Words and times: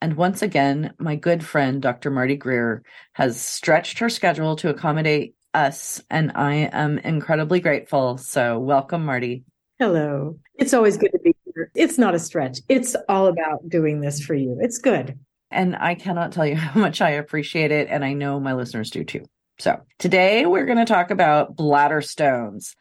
And 0.00 0.16
once 0.16 0.42
again, 0.42 0.94
my 0.98 1.16
good 1.16 1.44
friend, 1.44 1.80
Dr. 1.80 2.10
Marty 2.10 2.36
Greer, 2.36 2.82
has 3.14 3.40
stretched 3.40 4.00
her 4.00 4.08
schedule 4.08 4.56
to 4.56 4.68
accommodate 4.68 5.34
us, 5.54 6.02
and 6.10 6.32
I 6.34 6.68
am 6.72 6.98
incredibly 6.98 7.60
grateful. 7.60 8.18
So, 8.18 8.58
welcome, 8.58 9.04
Marty. 9.04 9.44
Hello. 9.78 10.38
It's 10.56 10.74
always 10.74 10.96
good 10.96 11.12
to 11.12 11.18
be 11.20 11.34
here. 11.44 11.70
It's 11.74 11.96
not 11.96 12.14
a 12.14 12.18
stretch, 12.18 12.58
it's 12.68 12.96
all 13.08 13.28
about 13.28 13.68
doing 13.68 14.00
this 14.00 14.20
for 14.22 14.34
you. 14.34 14.58
It's 14.60 14.78
good. 14.78 15.18
And 15.50 15.76
I 15.76 15.94
cannot 15.94 16.32
tell 16.32 16.46
you 16.46 16.56
how 16.56 16.78
much 16.78 17.00
I 17.00 17.10
appreciate 17.10 17.70
it. 17.70 17.88
And 17.88 18.04
I 18.04 18.12
know 18.12 18.40
my 18.40 18.54
listeners 18.54 18.90
do 18.90 19.04
too. 19.04 19.24
So, 19.58 19.80
today 19.98 20.44
we're 20.46 20.66
going 20.66 20.78
to 20.78 20.84
talk 20.84 21.10
about 21.10 21.56
bladder 21.56 22.02
stones. 22.02 22.74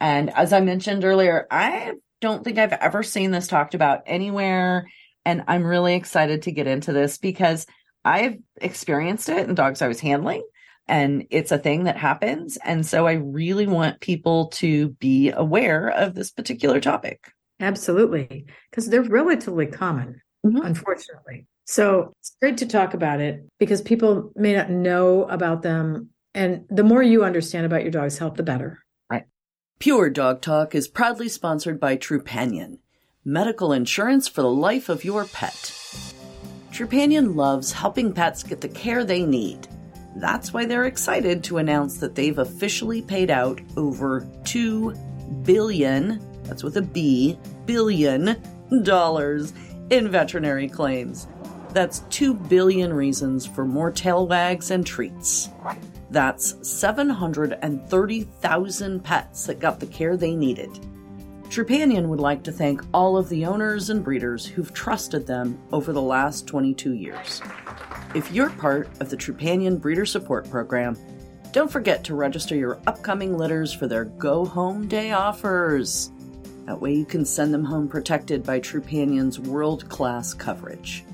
And 0.00 0.30
as 0.30 0.52
I 0.52 0.60
mentioned 0.60 1.04
earlier, 1.04 1.46
I 1.50 1.92
don't 2.20 2.44
think 2.44 2.58
I've 2.58 2.72
ever 2.72 3.02
seen 3.02 3.32
this 3.32 3.48
talked 3.48 3.74
about 3.74 4.02
anywhere 4.06 4.86
and 5.24 5.44
I'm 5.46 5.64
really 5.64 5.94
excited 5.94 6.42
to 6.42 6.52
get 6.52 6.66
into 6.66 6.92
this 6.92 7.18
because 7.18 7.66
I've 8.04 8.38
experienced 8.60 9.28
it 9.28 9.48
in 9.48 9.54
dogs 9.54 9.82
I 9.82 9.88
was 9.88 10.00
handling 10.00 10.42
and 10.90 11.26
it's 11.30 11.52
a 11.52 11.58
thing 11.58 11.84
that 11.84 11.96
happens. 11.96 12.58
And 12.64 12.84
so 12.84 13.06
I 13.06 13.12
really 13.12 13.66
want 13.66 14.00
people 14.00 14.48
to 14.48 14.88
be 14.88 15.30
aware 15.30 15.88
of 15.88 16.14
this 16.14 16.32
particular 16.32 16.80
topic. 16.80 17.32
Absolutely. 17.60 18.46
Because 18.70 18.88
they're 18.88 19.02
relatively 19.02 19.66
common, 19.66 20.20
mm-hmm. 20.44 20.60
unfortunately. 20.60 21.46
So 21.66 22.12
it's 22.18 22.36
great 22.40 22.56
to 22.58 22.66
talk 22.66 22.94
about 22.94 23.20
it 23.20 23.44
because 23.60 23.80
people 23.80 24.32
may 24.34 24.54
not 24.54 24.70
know 24.70 25.24
about 25.24 25.62
them. 25.62 26.10
And 26.34 26.64
the 26.68 26.82
more 26.82 27.02
you 27.02 27.24
understand 27.24 27.66
about 27.66 27.82
your 27.82 27.92
dog's 27.92 28.18
health, 28.18 28.34
the 28.34 28.42
better. 28.42 28.82
Right. 29.08 29.26
Pure 29.78 30.10
Dog 30.10 30.42
Talk 30.42 30.74
is 30.74 30.88
proudly 30.88 31.28
sponsored 31.28 31.78
by 31.78 31.96
Trupanion 31.96 32.78
medical 33.24 33.72
insurance 33.74 34.28
for 34.28 34.40
the 34.40 34.50
life 34.50 34.88
of 34.88 35.04
your 35.04 35.26
pet. 35.26 35.52
Trupanion 36.72 37.36
loves 37.36 37.70
helping 37.70 38.14
pets 38.14 38.42
get 38.42 38.62
the 38.62 38.68
care 38.68 39.04
they 39.04 39.22
need. 39.22 39.68
That's 40.16 40.54
why 40.54 40.64
they're 40.64 40.86
excited 40.86 41.44
to 41.44 41.58
announce 41.58 41.98
that 41.98 42.14
they've 42.14 42.38
officially 42.38 43.02
paid 43.02 43.30
out 43.30 43.60
over 43.76 44.26
2 44.44 44.94
billion, 45.42 46.18
that's 46.44 46.62
with 46.62 46.78
a 46.78 46.82
B, 46.82 47.38
billion 47.66 48.40
dollars 48.82 49.52
in 49.90 50.08
veterinary 50.08 50.68
claims. 50.68 51.26
That's 51.74 51.98
2 52.08 52.32
billion 52.34 52.90
reasons 52.92 53.46
for 53.46 53.64
more 53.66 53.92
tail 53.92 54.26
wags 54.26 54.70
and 54.70 54.86
treats. 54.86 55.50
That's 56.10 56.56
730,000 56.66 59.04
pets 59.04 59.46
that 59.46 59.60
got 59.60 59.78
the 59.78 59.86
care 59.86 60.16
they 60.16 60.34
needed. 60.34 60.89
Trupanion 61.50 62.06
would 62.06 62.20
like 62.20 62.44
to 62.44 62.52
thank 62.52 62.80
all 62.94 63.16
of 63.16 63.28
the 63.28 63.44
owners 63.44 63.90
and 63.90 64.04
breeders 64.04 64.46
who've 64.46 64.72
trusted 64.72 65.26
them 65.26 65.58
over 65.72 65.92
the 65.92 66.00
last 66.00 66.46
22 66.46 66.92
years. 66.92 67.42
If 68.14 68.30
you're 68.30 68.50
part 68.50 68.88
of 69.00 69.10
the 69.10 69.16
Trupanion 69.16 69.80
Breeder 69.80 70.06
Support 70.06 70.48
Program, 70.48 70.96
don't 71.50 71.70
forget 71.70 72.04
to 72.04 72.14
register 72.14 72.54
your 72.54 72.78
upcoming 72.86 73.36
litters 73.36 73.72
for 73.72 73.88
their 73.88 74.04
Go 74.04 74.44
Home 74.44 74.86
Day 74.86 75.10
offers. 75.10 76.12
That 76.66 76.80
way 76.80 76.94
you 76.94 77.04
can 77.04 77.24
send 77.24 77.52
them 77.52 77.64
home 77.64 77.88
protected 77.88 78.44
by 78.44 78.60
Trupanion's 78.60 79.40
world 79.40 79.88
class 79.88 80.32
coverage. 80.32 81.04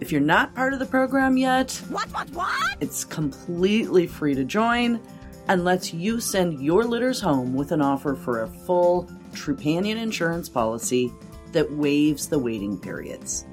If 0.00 0.12
you're 0.12 0.20
not 0.20 0.54
part 0.54 0.74
of 0.74 0.80
the 0.80 0.86
program 0.86 1.38
yet, 1.38 1.72
what, 1.88 2.12
what, 2.12 2.28
what? 2.32 2.76
It's 2.80 3.06
completely 3.06 4.06
free 4.06 4.34
to 4.34 4.44
join 4.44 5.00
and 5.48 5.64
lets 5.64 5.92
you 5.92 6.20
send 6.20 6.62
your 6.62 6.84
litters 6.84 7.20
home 7.20 7.54
with 7.54 7.72
an 7.72 7.80
offer 7.80 8.14
for 8.14 8.42
a 8.42 8.48
full 8.48 9.08
Trupanion 9.32 9.96
insurance 9.96 10.48
policy 10.48 11.12
that 11.52 11.70
waives 11.72 12.28
the 12.28 12.38
waiting 12.38 12.78
periods. 12.78 13.46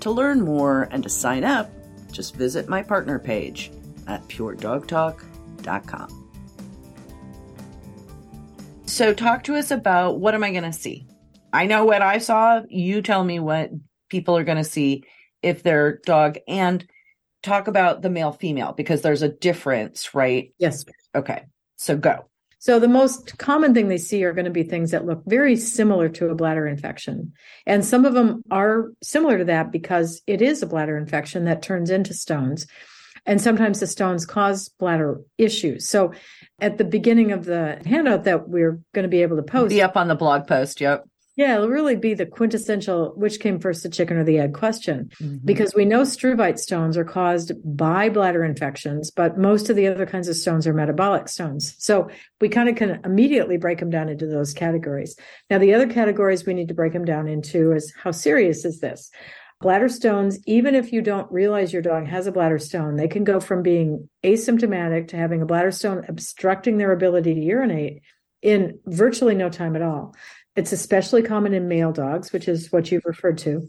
To 0.00 0.10
learn 0.10 0.42
more 0.42 0.88
and 0.90 1.02
to 1.02 1.08
sign 1.08 1.44
up, 1.44 1.70
just 2.12 2.36
visit 2.36 2.68
my 2.68 2.82
partner 2.82 3.18
page 3.18 3.72
at 4.06 4.26
puredogtalk.com. 4.28 6.20
So, 8.86 9.14
talk 9.14 9.42
to 9.44 9.56
us 9.56 9.70
about 9.70 10.20
what 10.20 10.34
am 10.34 10.44
I 10.44 10.50
going 10.50 10.64
to 10.64 10.72
see? 10.72 11.08
I 11.52 11.66
know 11.66 11.84
what 11.84 12.02
I 12.02 12.18
saw. 12.18 12.62
You 12.68 13.00
tell 13.00 13.24
me 13.24 13.40
what 13.40 13.70
people 14.08 14.36
are 14.36 14.44
going 14.44 14.58
to 14.58 14.64
see 14.64 15.04
if 15.42 15.62
their 15.62 15.98
dog, 16.04 16.38
and 16.46 16.86
talk 17.42 17.66
about 17.66 18.02
the 18.02 18.10
male 18.10 18.32
female 18.32 18.72
because 18.72 19.02
there's 19.02 19.22
a 19.22 19.28
difference, 19.28 20.14
right? 20.14 20.52
Yes. 20.58 20.84
Okay. 21.14 21.44
So, 21.76 21.96
go. 21.96 22.26
So 22.64 22.78
the 22.78 22.88
most 22.88 23.36
common 23.36 23.74
thing 23.74 23.88
they 23.88 23.98
see 23.98 24.24
are 24.24 24.32
going 24.32 24.46
to 24.46 24.50
be 24.50 24.62
things 24.62 24.92
that 24.92 25.04
look 25.04 25.22
very 25.26 25.54
similar 25.54 26.08
to 26.08 26.30
a 26.30 26.34
bladder 26.34 26.66
infection. 26.66 27.34
And 27.66 27.84
some 27.84 28.06
of 28.06 28.14
them 28.14 28.42
are 28.50 28.90
similar 29.02 29.36
to 29.36 29.44
that 29.44 29.70
because 29.70 30.22
it 30.26 30.40
is 30.40 30.62
a 30.62 30.66
bladder 30.66 30.96
infection 30.96 31.44
that 31.44 31.60
turns 31.60 31.90
into 31.90 32.14
stones. 32.14 32.66
And 33.26 33.38
sometimes 33.38 33.80
the 33.80 33.86
stones 33.86 34.24
cause 34.24 34.70
bladder 34.70 35.20
issues. 35.36 35.86
So 35.86 36.14
at 36.58 36.78
the 36.78 36.84
beginning 36.84 37.32
of 37.32 37.44
the 37.44 37.82
handout 37.84 38.24
that 38.24 38.48
we're 38.48 38.80
going 38.94 39.02
to 39.02 39.08
be 39.08 39.20
able 39.20 39.36
to 39.36 39.42
post. 39.42 39.68
Be 39.68 39.82
up 39.82 39.98
on 39.98 40.08
the 40.08 40.14
blog 40.14 40.46
post. 40.46 40.80
Yep. 40.80 41.06
Yeah, 41.36 41.56
it'll 41.56 41.68
really 41.68 41.96
be 41.96 42.14
the 42.14 42.26
quintessential 42.26 43.12
which 43.16 43.40
came 43.40 43.58
first, 43.58 43.82
the 43.82 43.88
chicken 43.88 44.16
or 44.16 44.24
the 44.24 44.38
egg 44.38 44.54
question. 44.54 45.10
Mm-hmm. 45.20 45.38
Because 45.44 45.74
we 45.74 45.84
know 45.84 46.02
struvite 46.02 46.58
stones 46.58 46.96
are 46.96 47.04
caused 47.04 47.52
by 47.64 48.08
bladder 48.08 48.44
infections, 48.44 49.10
but 49.10 49.36
most 49.36 49.68
of 49.68 49.74
the 49.74 49.88
other 49.88 50.06
kinds 50.06 50.28
of 50.28 50.36
stones 50.36 50.66
are 50.66 50.74
metabolic 50.74 51.28
stones. 51.28 51.74
So 51.78 52.08
we 52.40 52.48
kind 52.48 52.68
of 52.68 52.76
can 52.76 53.00
immediately 53.04 53.56
break 53.56 53.80
them 53.80 53.90
down 53.90 54.08
into 54.08 54.26
those 54.26 54.52
categories. 54.52 55.16
Now, 55.50 55.58
the 55.58 55.74
other 55.74 55.88
categories 55.88 56.46
we 56.46 56.54
need 56.54 56.68
to 56.68 56.74
break 56.74 56.92
them 56.92 57.04
down 57.04 57.26
into 57.26 57.72
is 57.72 57.92
how 58.00 58.12
serious 58.12 58.64
is 58.64 58.78
this? 58.78 59.10
Bladder 59.60 59.88
stones, 59.88 60.38
even 60.46 60.74
if 60.76 60.92
you 60.92 61.02
don't 61.02 61.30
realize 61.32 61.72
your 61.72 61.82
dog 61.82 62.06
has 62.06 62.26
a 62.26 62.32
bladder 62.32 62.58
stone, 62.58 62.96
they 62.96 63.08
can 63.08 63.24
go 63.24 63.40
from 63.40 63.62
being 63.62 64.08
asymptomatic 64.22 65.08
to 65.08 65.16
having 65.16 65.42
a 65.42 65.46
bladder 65.46 65.72
stone 65.72 66.04
obstructing 66.08 66.76
their 66.76 66.92
ability 66.92 67.34
to 67.34 67.40
urinate 67.40 68.02
in 68.42 68.78
virtually 68.86 69.34
no 69.34 69.48
time 69.48 69.74
at 69.74 69.82
all. 69.82 70.14
It's 70.56 70.72
especially 70.72 71.22
common 71.22 71.54
in 71.54 71.68
male 71.68 71.92
dogs, 71.92 72.32
which 72.32 72.48
is 72.48 72.70
what 72.70 72.90
you've 72.90 73.04
referred 73.04 73.38
to, 73.38 73.68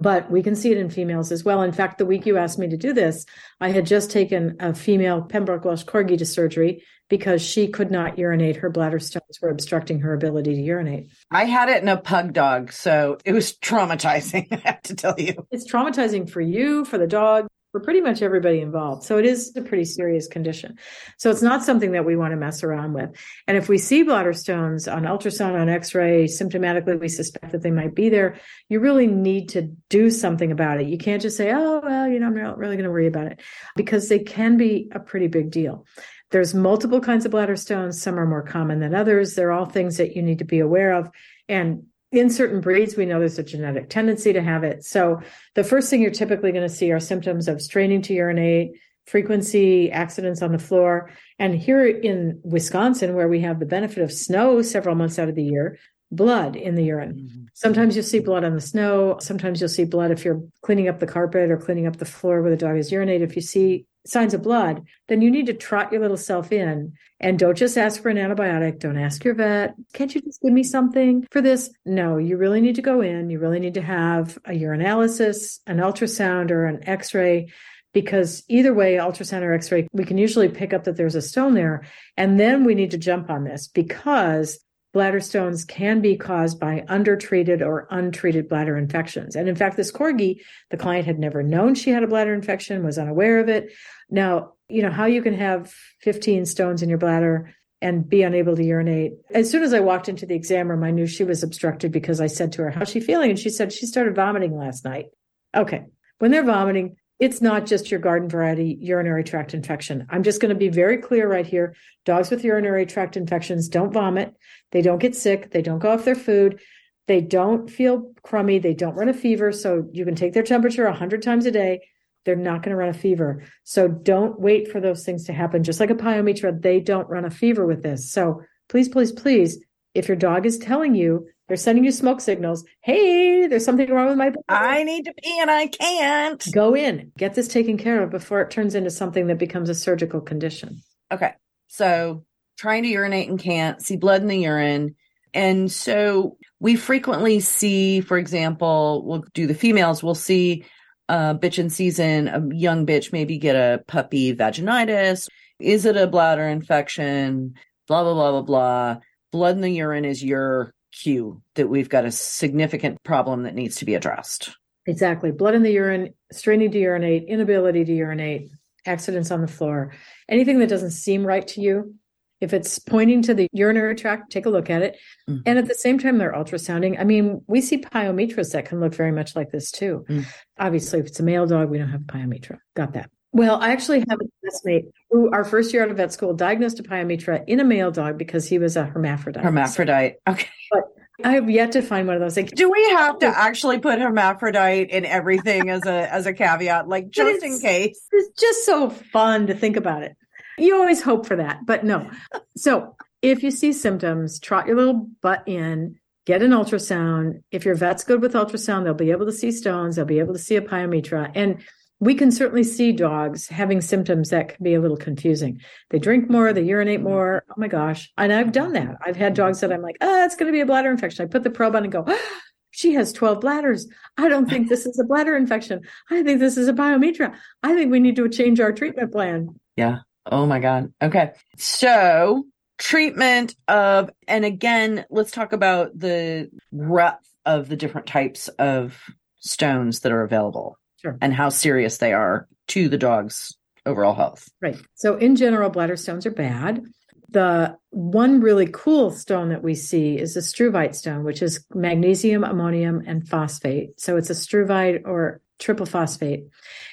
but 0.00 0.30
we 0.30 0.42
can 0.42 0.56
see 0.56 0.72
it 0.72 0.78
in 0.78 0.90
females 0.90 1.30
as 1.30 1.44
well. 1.44 1.62
In 1.62 1.72
fact, 1.72 1.98
the 1.98 2.06
week 2.06 2.26
you 2.26 2.38
asked 2.38 2.58
me 2.58 2.68
to 2.68 2.76
do 2.76 2.92
this, 2.92 3.24
I 3.60 3.70
had 3.70 3.86
just 3.86 4.10
taken 4.10 4.56
a 4.58 4.74
female 4.74 5.22
Pembroke 5.22 5.64
Welsh 5.64 5.84
Corgi 5.84 6.16
to 6.18 6.26
surgery 6.26 6.82
because 7.08 7.42
she 7.42 7.68
could 7.68 7.90
not 7.90 8.18
urinate. 8.18 8.56
Her 8.56 8.70
bladder 8.70 8.98
stones 8.98 9.38
were 9.42 9.50
obstructing 9.50 10.00
her 10.00 10.14
ability 10.14 10.54
to 10.54 10.60
urinate. 10.62 11.08
I 11.30 11.44
had 11.44 11.68
it 11.68 11.82
in 11.82 11.88
a 11.88 11.98
pug 11.98 12.32
dog, 12.32 12.72
so 12.72 13.18
it 13.24 13.32
was 13.32 13.52
traumatizing, 13.52 14.48
I 14.52 14.62
have 14.64 14.82
to 14.84 14.94
tell 14.94 15.14
you. 15.18 15.46
It's 15.50 15.70
traumatizing 15.70 16.30
for 16.30 16.40
you, 16.40 16.86
for 16.86 16.96
the 16.96 17.06
dog, 17.06 17.46
for 17.72 17.80
pretty 17.80 18.02
much 18.02 18.20
everybody 18.20 18.60
involved. 18.60 19.02
So 19.02 19.16
it 19.16 19.24
is 19.24 19.56
a 19.56 19.62
pretty 19.62 19.86
serious 19.86 20.28
condition. 20.28 20.78
So 21.16 21.30
it's 21.30 21.42
not 21.42 21.64
something 21.64 21.92
that 21.92 22.04
we 22.04 22.16
want 22.16 22.32
to 22.32 22.36
mess 22.36 22.62
around 22.62 22.92
with. 22.92 23.10
And 23.48 23.56
if 23.56 23.68
we 23.68 23.78
see 23.78 24.02
bladder 24.02 24.34
stones 24.34 24.86
on 24.86 25.04
ultrasound, 25.04 25.58
on 25.58 25.70
x-ray, 25.70 26.26
symptomatically, 26.26 27.00
we 27.00 27.08
suspect 27.08 27.52
that 27.52 27.62
they 27.62 27.70
might 27.70 27.94
be 27.94 28.10
there, 28.10 28.38
you 28.68 28.78
really 28.78 29.06
need 29.06 29.48
to 29.50 29.62
do 29.88 30.10
something 30.10 30.52
about 30.52 30.80
it. 30.80 30.86
You 30.86 30.98
can't 30.98 31.22
just 31.22 31.38
say, 31.38 31.50
oh, 31.50 31.80
well, 31.82 32.06
you 32.06 32.20
know, 32.20 32.26
I'm 32.26 32.36
not 32.36 32.58
really 32.58 32.76
going 32.76 32.84
to 32.84 32.90
worry 32.90 33.08
about 33.08 33.26
it 33.26 33.40
because 33.74 34.08
they 34.08 34.18
can 34.18 34.58
be 34.58 34.90
a 34.92 35.00
pretty 35.00 35.28
big 35.28 35.50
deal. 35.50 35.86
There's 36.30 36.54
multiple 36.54 37.00
kinds 37.00 37.24
of 37.24 37.30
bladder 37.30 37.56
stones. 37.56 38.00
Some 38.00 38.18
are 38.18 38.26
more 38.26 38.42
common 38.42 38.80
than 38.80 38.94
others. 38.94 39.34
They're 39.34 39.52
all 39.52 39.66
things 39.66 39.96
that 39.96 40.14
you 40.14 40.22
need 40.22 40.38
to 40.38 40.44
be 40.44 40.60
aware 40.60 40.92
of. 40.92 41.10
And 41.48 41.86
in 42.12 42.28
certain 42.28 42.60
breeds, 42.60 42.96
we 42.96 43.06
know 43.06 43.18
there's 43.18 43.38
a 43.38 43.42
genetic 43.42 43.88
tendency 43.88 44.32
to 44.34 44.42
have 44.42 44.64
it. 44.64 44.84
So 44.84 45.20
the 45.54 45.64
first 45.64 45.88
thing 45.88 46.02
you're 46.02 46.10
typically 46.10 46.52
going 46.52 46.68
to 46.68 46.74
see 46.74 46.92
are 46.92 47.00
symptoms 47.00 47.48
of 47.48 47.62
straining 47.62 48.02
to 48.02 48.14
urinate, 48.14 48.78
frequency, 49.06 49.90
accidents 49.90 50.42
on 50.42 50.52
the 50.52 50.58
floor. 50.58 51.10
And 51.38 51.54
here 51.54 51.86
in 51.86 52.40
Wisconsin, 52.44 53.14
where 53.14 53.28
we 53.28 53.40
have 53.40 53.58
the 53.58 53.66
benefit 53.66 54.02
of 54.02 54.12
snow 54.12 54.62
several 54.62 54.94
months 54.94 55.18
out 55.18 55.30
of 55.30 55.34
the 55.34 55.42
year, 55.42 55.78
blood 56.12 56.54
in 56.54 56.74
the 56.74 56.84
urine. 56.84 57.14
Mm-hmm. 57.14 57.44
Sometimes 57.54 57.96
you'll 57.96 58.04
see 58.04 58.20
blood 58.20 58.44
on 58.44 58.54
the 58.54 58.60
snow. 58.60 59.16
Sometimes 59.20 59.60
you'll 59.60 59.68
see 59.68 59.84
blood 59.84 60.10
if 60.10 60.24
you're 60.24 60.42
cleaning 60.62 60.88
up 60.88 61.00
the 61.00 61.06
carpet 61.06 61.50
or 61.50 61.56
cleaning 61.56 61.86
up 61.86 61.96
the 61.96 62.04
floor 62.04 62.42
where 62.42 62.50
the 62.50 62.56
dog 62.56 62.76
has 62.76 62.90
urinated. 62.90 63.22
If 63.22 63.34
you 63.34 63.42
see 63.42 63.86
signs 64.04 64.34
of 64.34 64.42
blood, 64.42 64.84
then 65.08 65.22
you 65.22 65.30
need 65.30 65.46
to 65.46 65.54
trot 65.54 65.92
your 65.92 66.00
little 66.00 66.16
self 66.16 66.52
in 66.52 66.92
and 67.20 67.38
don't 67.38 67.56
just 67.56 67.78
ask 67.78 68.02
for 68.02 68.08
an 68.08 68.16
antibiotic. 68.16 68.78
Don't 68.80 68.98
ask 68.98 69.24
your 69.24 69.34
vet. 69.34 69.74
Can't 69.94 70.14
you 70.14 70.20
just 70.20 70.42
give 70.42 70.52
me 70.52 70.64
something 70.64 71.26
for 71.30 71.40
this? 71.40 71.70
No, 71.86 72.18
you 72.18 72.36
really 72.36 72.60
need 72.60 72.74
to 72.76 72.82
go 72.82 73.00
in. 73.00 73.30
You 73.30 73.38
really 73.38 73.60
need 73.60 73.74
to 73.74 73.82
have 73.82 74.38
a 74.44 74.50
urinalysis, 74.50 75.60
an 75.66 75.78
ultrasound, 75.78 76.50
or 76.50 76.66
an 76.66 76.86
x 76.88 77.14
ray 77.14 77.50
because 77.92 78.42
either 78.48 78.72
way, 78.74 78.94
ultrasound 78.94 79.42
or 79.42 79.52
x 79.52 79.70
ray, 79.70 79.86
we 79.92 80.04
can 80.04 80.18
usually 80.18 80.48
pick 80.48 80.72
up 80.72 80.84
that 80.84 80.96
there's 80.96 81.14
a 81.14 81.22
stone 81.22 81.54
there. 81.54 81.84
And 82.16 82.40
then 82.40 82.64
we 82.64 82.74
need 82.74 82.90
to 82.92 82.98
jump 82.98 83.30
on 83.30 83.44
this 83.44 83.68
because 83.68 84.58
bladder 84.92 85.20
stones 85.20 85.64
can 85.64 86.00
be 86.00 86.16
caused 86.16 86.60
by 86.60 86.84
undertreated 86.88 87.62
or 87.62 87.86
untreated 87.90 88.48
bladder 88.48 88.76
infections. 88.76 89.34
And 89.34 89.48
in 89.48 89.56
fact, 89.56 89.76
this 89.76 89.90
corgi, 89.90 90.40
the 90.70 90.76
client 90.76 91.06
had 91.06 91.18
never 91.18 91.42
known 91.42 91.74
she 91.74 91.90
had 91.90 92.02
a 92.02 92.06
bladder 92.06 92.34
infection, 92.34 92.84
was 92.84 92.98
unaware 92.98 93.40
of 93.40 93.48
it. 93.48 93.72
Now, 94.10 94.52
you 94.68 94.82
know, 94.82 94.90
how 94.90 95.06
you 95.06 95.22
can 95.22 95.34
have 95.34 95.72
15 96.00 96.46
stones 96.46 96.82
in 96.82 96.88
your 96.88 96.98
bladder 96.98 97.54
and 97.80 98.08
be 98.08 98.22
unable 98.22 98.54
to 98.54 98.64
urinate. 98.64 99.14
As 99.34 99.50
soon 99.50 99.62
as 99.62 99.74
I 99.74 99.80
walked 99.80 100.08
into 100.08 100.24
the 100.24 100.36
exam 100.36 100.70
room, 100.70 100.84
I 100.84 100.92
knew 100.92 101.06
she 101.06 101.24
was 101.24 101.42
obstructed 101.42 101.90
because 101.90 102.20
I 102.20 102.28
said 102.28 102.52
to 102.52 102.62
her, 102.62 102.70
How's 102.70 102.90
she 102.90 103.00
feeling? 103.00 103.30
And 103.30 103.38
she 103.38 103.50
said 103.50 103.72
she 103.72 103.86
started 103.86 104.14
vomiting 104.14 104.56
last 104.56 104.84
night. 104.84 105.06
Okay. 105.54 105.84
When 106.18 106.30
they're 106.30 106.44
vomiting, 106.44 106.96
it's 107.22 107.40
not 107.40 107.66
just 107.66 107.88
your 107.88 108.00
garden 108.00 108.28
variety 108.28 108.76
urinary 108.80 109.22
tract 109.22 109.54
infection. 109.54 110.04
I'm 110.10 110.24
just 110.24 110.40
going 110.40 110.48
to 110.48 110.56
be 110.56 110.70
very 110.70 110.98
clear 110.98 111.30
right 111.30 111.46
here. 111.46 111.76
Dogs 112.04 112.32
with 112.32 112.42
urinary 112.42 112.84
tract 112.84 113.16
infections 113.16 113.68
don't 113.68 113.92
vomit. 113.92 114.34
They 114.72 114.82
don't 114.82 114.98
get 114.98 115.14
sick. 115.14 115.52
They 115.52 115.62
don't 115.62 115.78
go 115.78 115.92
off 115.92 116.04
their 116.04 116.16
food. 116.16 116.60
They 117.06 117.20
don't 117.20 117.70
feel 117.70 118.12
crummy. 118.24 118.58
They 118.58 118.74
don't 118.74 118.96
run 118.96 119.08
a 119.08 119.14
fever. 119.14 119.52
So 119.52 119.88
you 119.92 120.04
can 120.04 120.16
take 120.16 120.32
their 120.32 120.42
temperature 120.42 120.84
100 120.84 121.22
times 121.22 121.46
a 121.46 121.52
day. 121.52 121.82
They're 122.24 122.34
not 122.34 122.64
going 122.64 122.70
to 122.70 122.76
run 122.76 122.88
a 122.88 122.92
fever. 122.92 123.44
So 123.62 123.86
don't 123.86 124.40
wait 124.40 124.72
for 124.72 124.80
those 124.80 125.04
things 125.04 125.26
to 125.26 125.32
happen. 125.32 125.62
Just 125.62 125.78
like 125.78 125.90
a 125.90 125.94
pyometra, 125.94 126.60
they 126.60 126.80
don't 126.80 127.08
run 127.08 127.24
a 127.24 127.30
fever 127.30 127.64
with 127.64 127.84
this. 127.84 128.10
So 128.10 128.42
please, 128.68 128.88
please, 128.88 129.12
please, 129.12 129.60
if 129.94 130.08
your 130.08 130.16
dog 130.16 130.44
is 130.44 130.58
telling 130.58 130.96
you 130.96 131.28
they're 131.48 131.56
sending 131.56 131.84
you 131.84 131.92
smoke 131.92 132.20
signals. 132.20 132.64
Hey, 132.80 133.46
there's 133.46 133.64
something 133.64 133.90
wrong 133.90 134.08
with 134.08 134.16
my 134.16 134.30
body. 134.30 134.42
I 134.48 134.82
need 134.84 135.04
to 135.04 135.14
pee 135.14 135.38
and 135.40 135.50
I 135.50 135.66
can't. 135.66 136.46
Go 136.52 136.74
in, 136.74 137.12
get 137.18 137.34
this 137.34 137.48
taken 137.48 137.76
care 137.76 138.02
of 138.02 138.10
before 138.10 138.40
it 138.40 138.50
turns 138.50 138.74
into 138.74 138.90
something 138.90 139.26
that 139.26 139.38
becomes 139.38 139.68
a 139.68 139.74
surgical 139.74 140.20
condition. 140.20 140.82
Okay. 141.10 141.32
So 141.68 142.24
trying 142.56 142.84
to 142.84 142.88
urinate 142.88 143.28
and 143.28 143.38
can't, 143.38 143.82
see 143.82 143.96
blood 143.96 144.22
in 144.22 144.28
the 144.28 144.38
urine. 144.38 144.94
And 145.34 145.70
so 145.72 146.36
we 146.60 146.76
frequently 146.76 147.40
see, 147.40 148.00
for 148.00 148.18
example, 148.18 149.02
we'll 149.04 149.24
do 149.34 149.46
the 149.46 149.54
females, 149.54 150.02
we'll 150.02 150.14
see 150.14 150.64
a 151.08 151.34
bitch 151.34 151.58
in 151.58 151.70
season, 151.70 152.28
a 152.28 152.54
young 152.54 152.86
bitch 152.86 153.12
maybe 153.12 153.38
get 153.38 153.56
a 153.56 153.82
puppy 153.88 154.34
vaginitis. 154.34 155.28
Is 155.58 155.84
it 155.86 155.96
a 155.96 156.06
bladder 156.06 156.46
infection? 156.46 157.54
Blah, 157.88 158.04
blah, 158.04 158.14
blah, 158.14 158.30
blah, 158.30 158.42
blah. 158.42 158.96
Blood 159.32 159.56
in 159.56 159.60
the 159.62 159.70
urine 159.70 160.04
is 160.04 160.22
your 160.22 160.72
cue 160.92 161.42
that 161.54 161.68
we've 161.68 161.88
got 161.88 162.04
a 162.04 162.10
significant 162.10 163.02
problem 163.02 163.42
that 163.42 163.54
needs 163.54 163.76
to 163.76 163.84
be 163.84 163.94
addressed. 163.94 164.56
Exactly. 164.86 165.30
Blood 165.30 165.54
in 165.54 165.62
the 165.62 165.72
urine, 165.72 166.14
straining 166.32 166.70
to 166.72 166.78
urinate, 166.78 167.24
inability 167.28 167.84
to 167.84 167.92
urinate, 167.92 168.50
accidents 168.84 169.30
on 169.30 169.40
the 169.40 169.46
floor, 169.46 169.92
anything 170.28 170.58
that 170.58 170.68
doesn't 170.68 170.90
seem 170.90 171.24
right 171.24 171.46
to 171.48 171.60
you. 171.60 171.94
If 172.40 172.52
it's 172.52 172.80
pointing 172.80 173.22
to 173.22 173.34
the 173.34 173.48
urinary 173.52 173.94
tract, 173.94 174.32
take 174.32 174.46
a 174.46 174.50
look 174.50 174.68
at 174.68 174.82
it. 174.82 174.98
Mm. 175.30 175.42
And 175.46 175.58
at 175.60 175.68
the 175.68 175.76
same 175.76 176.00
time, 176.00 176.18
they're 176.18 176.32
ultrasounding. 176.32 176.98
I 176.98 177.04
mean, 177.04 177.42
we 177.46 177.60
see 177.60 177.78
pyometras 177.78 178.52
that 178.52 178.64
can 178.64 178.80
look 178.80 178.94
very 178.94 179.12
much 179.12 179.36
like 179.36 179.52
this 179.52 179.70
too. 179.70 180.04
Mm. 180.08 180.26
Obviously, 180.58 180.98
if 180.98 181.06
it's 181.06 181.20
a 181.20 181.22
male 181.22 181.46
dog, 181.46 181.70
we 181.70 181.78
don't 181.78 181.90
have 181.90 182.00
pyometra. 182.00 182.58
Got 182.74 182.94
that. 182.94 183.10
Well, 183.32 183.58
I 183.60 183.72
actually 183.72 184.04
have 184.10 184.20
a 184.20 184.24
classmate 184.40 184.86
who, 185.10 185.30
our 185.30 185.44
first 185.44 185.72
year 185.72 185.82
out 185.82 185.90
of 185.90 185.96
vet 185.96 186.12
school, 186.12 186.34
diagnosed 186.34 186.78
a 186.80 186.82
pyometra 186.82 187.42
in 187.46 187.60
a 187.60 187.64
male 187.64 187.90
dog 187.90 188.18
because 188.18 188.46
he 188.46 188.58
was 188.58 188.76
a 188.76 188.84
hermaphrodite. 188.84 189.42
Hermaphrodite. 189.42 190.16
Okay. 190.28 190.48
But 190.70 190.82
I 191.24 191.32
have 191.32 191.48
yet 191.48 191.72
to 191.72 191.82
find 191.82 192.06
one 192.06 192.16
of 192.16 192.20
those. 192.20 192.36
Like, 192.36 192.50
do 192.50 192.70
we 192.70 192.82
have 192.90 193.18
to 193.20 193.26
actually 193.34 193.78
put 193.78 194.00
hermaphrodite 194.00 194.90
in 194.90 195.06
everything 195.06 195.70
as 195.70 195.86
a 195.86 196.12
as 196.12 196.26
a 196.26 196.32
caveat, 196.32 196.88
like 196.88 197.10
just 197.10 197.42
in 197.42 197.58
case? 197.58 198.06
It's 198.12 198.40
just 198.40 198.66
so 198.66 198.90
fun 198.90 199.46
to 199.46 199.54
think 199.54 199.76
about 199.76 200.02
it. 200.02 200.16
You 200.58 200.76
always 200.76 201.02
hope 201.02 201.26
for 201.26 201.36
that, 201.36 201.60
but 201.64 201.84
no. 201.84 202.10
So 202.56 202.96
if 203.22 203.42
you 203.42 203.50
see 203.50 203.72
symptoms, 203.72 204.38
trot 204.40 204.66
your 204.66 204.76
little 204.76 205.08
butt 205.22 205.46
in, 205.46 205.96
get 206.26 206.42
an 206.42 206.50
ultrasound. 206.50 207.42
If 207.50 207.64
your 207.64 207.76
vet's 207.76 208.04
good 208.04 208.20
with 208.20 208.34
ultrasound, 208.34 208.84
they'll 208.84 208.94
be 208.94 209.10
able 209.10 209.26
to 209.26 209.32
see 209.32 209.52
stones. 209.52 209.96
They'll 209.96 210.04
be 210.04 210.18
able 210.18 210.34
to 210.34 210.38
see 210.38 210.56
a 210.56 210.62
pyometra, 210.62 211.32
and 211.34 211.62
we 212.02 212.16
can 212.16 212.32
certainly 212.32 212.64
see 212.64 212.90
dogs 212.90 213.46
having 213.46 213.80
symptoms 213.80 214.30
that 214.30 214.48
can 214.48 214.64
be 214.64 214.74
a 214.74 214.80
little 214.80 214.96
confusing. 214.96 215.60
They 215.90 216.00
drink 216.00 216.28
more, 216.28 216.52
they 216.52 216.62
urinate 216.62 216.98
mm-hmm. 216.98 217.08
more. 217.08 217.44
Oh 217.48 217.54
my 217.56 217.68
gosh. 217.68 218.10
And 218.18 218.32
I've 218.32 218.50
done 218.50 218.72
that. 218.72 218.96
I've 219.06 219.14
had 219.14 219.34
dogs 219.34 219.60
that 219.60 219.72
I'm 219.72 219.82
like, 219.82 219.98
oh, 220.00 220.24
it's 220.24 220.34
going 220.34 220.48
to 220.48 220.52
be 220.52 220.62
a 220.62 220.66
bladder 220.66 220.90
infection. 220.90 221.24
I 221.24 221.28
put 221.28 221.44
the 221.44 221.50
probe 221.50 221.76
on 221.76 221.84
and 221.84 221.92
go, 221.92 222.02
oh, 222.04 222.30
she 222.72 222.94
has 222.94 223.12
12 223.12 223.40
bladders. 223.40 223.86
I 224.18 224.28
don't 224.28 224.50
think 224.50 224.68
this 224.68 224.84
is 224.84 224.98
a 224.98 225.04
bladder 225.04 225.36
infection. 225.36 225.82
I 226.10 226.24
think 226.24 226.40
this 226.40 226.56
is 226.56 226.66
a 226.66 226.72
pyometra. 226.72 227.36
I 227.62 227.72
think 227.76 227.92
we 227.92 228.00
need 228.00 228.16
to 228.16 228.28
change 228.28 228.58
our 228.58 228.72
treatment 228.72 229.12
plan. 229.12 229.50
Yeah. 229.76 229.98
Oh 230.26 230.44
my 230.44 230.58
God. 230.58 230.92
Okay. 231.00 231.30
So 231.56 232.46
treatment 232.78 233.54
of, 233.68 234.10
and 234.26 234.44
again, 234.44 235.06
let's 235.08 235.30
talk 235.30 235.52
about 235.52 235.96
the 235.96 236.50
breadth 236.72 237.28
of 237.46 237.68
the 237.68 237.76
different 237.76 238.08
types 238.08 238.48
of 238.48 239.00
stones 239.38 240.00
that 240.00 240.10
are 240.10 240.22
available 240.22 240.78
sure. 241.02 241.18
and 241.20 241.34
how 241.34 241.48
serious 241.48 241.98
they 241.98 242.12
are 242.12 242.48
to 242.68 242.88
the 242.88 242.98
dog's 242.98 243.56
overall 243.86 244.14
health. 244.14 244.48
Right. 244.60 244.76
So, 244.94 245.16
in 245.16 245.36
general, 245.36 245.70
bladder 245.70 245.96
stones 245.96 246.26
are 246.26 246.30
bad. 246.30 246.82
The 247.30 247.76
one 247.90 248.40
really 248.40 248.68
cool 248.70 249.10
stone 249.10 249.48
that 249.48 249.62
we 249.62 249.74
see 249.74 250.18
is 250.18 250.34
the 250.34 250.40
struvite 250.40 250.94
stone, 250.94 251.24
which 251.24 251.42
is 251.42 251.64
magnesium, 251.74 252.44
ammonium, 252.44 253.02
and 253.06 253.26
phosphate. 253.26 254.00
So, 254.00 254.16
it's 254.16 254.30
a 254.30 254.34
struvite 254.34 255.02
or 255.06 255.40
triple 255.58 255.86
phosphate. 255.86 256.44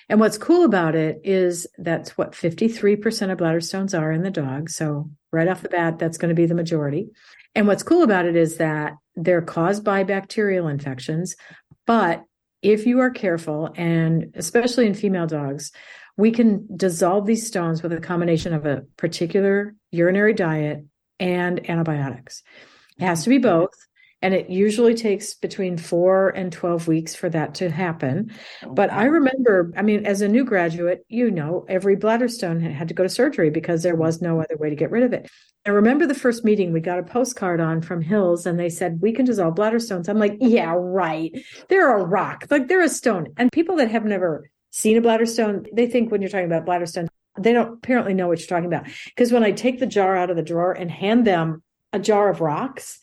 And 0.07 0.19
what's 0.19 0.37
cool 0.37 0.63
about 0.63 0.95
it 0.95 1.21
is 1.23 1.67
that's 1.77 2.17
what 2.17 2.33
53% 2.33 3.31
of 3.31 3.37
bladder 3.37 3.61
stones 3.61 3.93
are 3.93 4.11
in 4.11 4.23
the 4.23 4.31
dog. 4.31 4.69
So, 4.69 5.09
right 5.31 5.47
off 5.47 5.61
the 5.61 5.69
bat, 5.69 5.99
that's 5.99 6.17
going 6.17 6.29
to 6.29 6.35
be 6.35 6.45
the 6.45 6.55
majority. 6.55 7.09
And 7.55 7.67
what's 7.67 7.83
cool 7.83 8.03
about 8.03 8.25
it 8.25 8.35
is 8.35 8.57
that 8.57 8.93
they're 9.15 9.41
caused 9.41 9.83
by 9.83 10.03
bacterial 10.03 10.67
infections, 10.67 11.35
but 11.85 12.23
if 12.61 12.85
you 12.85 12.99
are 12.99 13.11
careful, 13.11 13.73
and 13.75 14.33
especially 14.35 14.87
in 14.87 14.93
female 14.93 15.27
dogs, 15.27 15.71
we 16.17 16.31
can 16.31 16.67
dissolve 16.75 17.25
these 17.25 17.47
stones 17.47 17.81
with 17.81 17.93
a 17.93 18.01
combination 18.01 18.53
of 18.53 18.65
a 18.65 18.83
particular 18.97 19.75
urinary 19.91 20.33
diet 20.33 20.85
and 21.19 21.69
antibiotics. 21.69 22.43
It 22.97 23.05
has 23.05 23.23
to 23.23 23.29
be 23.29 23.37
both. 23.37 23.73
And 24.21 24.33
it 24.33 24.49
usually 24.49 24.95
takes 24.95 25.33
between 25.33 25.77
four 25.77 26.29
and 26.29 26.51
12 26.51 26.87
weeks 26.87 27.15
for 27.15 27.29
that 27.29 27.55
to 27.55 27.69
happen. 27.69 28.31
Oh, 28.65 28.73
but 28.73 28.91
I 28.91 29.05
remember, 29.05 29.71
I 29.77 29.81
mean, 29.81 30.05
as 30.05 30.21
a 30.21 30.27
new 30.27 30.43
graduate, 30.43 31.05
you 31.07 31.31
know, 31.31 31.65
every 31.69 31.95
bladder 31.95 32.27
stone 32.27 32.59
had 32.59 32.89
to 32.89 32.93
go 32.93 33.03
to 33.03 33.09
surgery 33.09 33.49
because 33.49 33.81
there 33.81 33.95
was 33.95 34.21
no 34.21 34.41
other 34.41 34.57
way 34.57 34.69
to 34.69 34.75
get 34.75 34.91
rid 34.91 35.03
of 35.03 35.13
it. 35.13 35.29
I 35.65 35.69
remember 35.69 36.05
the 36.05 36.13
first 36.13 36.43
meeting 36.43 36.73
we 36.73 36.81
got 36.81 36.99
a 36.99 37.03
postcard 37.03 37.61
on 37.61 37.81
from 37.81 38.01
Hill's 38.01 38.45
and 38.45 38.59
they 38.59 38.69
said, 38.69 39.01
we 39.01 39.13
can 39.13 39.25
dissolve 39.25 39.55
bladder 39.55 39.79
stones. 39.79 40.09
I'm 40.09 40.19
like, 40.19 40.37
yeah, 40.41 40.73
right. 40.75 41.31
They're 41.69 41.95
a 41.95 42.03
rock. 42.03 42.45
Like 42.49 42.67
they're 42.67 42.81
a 42.81 42.89
stone. 42.89 43.27
And 43.37 43.51
people 43.51 43.77
that 43.77 43.89
have 43.91 44.03
never 44.03 44.49
seen 44.71 44.97
a 44.97 45.01
bladder 45.01 45.25
stone, 45.25 45.65
they 45.71 45.87
think 45.87 46.11
when 46.11 46.21
you're 46.21 46.29
talking 46.29 46.45
about 46.45 46.65
bladder 46.65 46.85
stone, 46.85 47.07
they 47.37 47.53
don't 47.53 47.75
apparently 47.75 48.13
know 48.13 48.27
what 48.27 48.39
you're 48.39 48.47
talking 48.47 48.65
about. 48.65 48.85
Because 49.05 49.31
when 49.31 49.43
I 49.43 49.51
take 49.51 49.79
the 49.79 49.85
jar 49.85 50.17
out 50.17 50.29
of 50.29 50.35
the 50.35 50.43
drawer 50.43 50.73
and 50.73 50.91
hand 50.91 51.25
them 51.25 51.63
a 51.93 51.99
jar 51.99 52.29
of 52.29 52.41
rocks, 52.41 52.99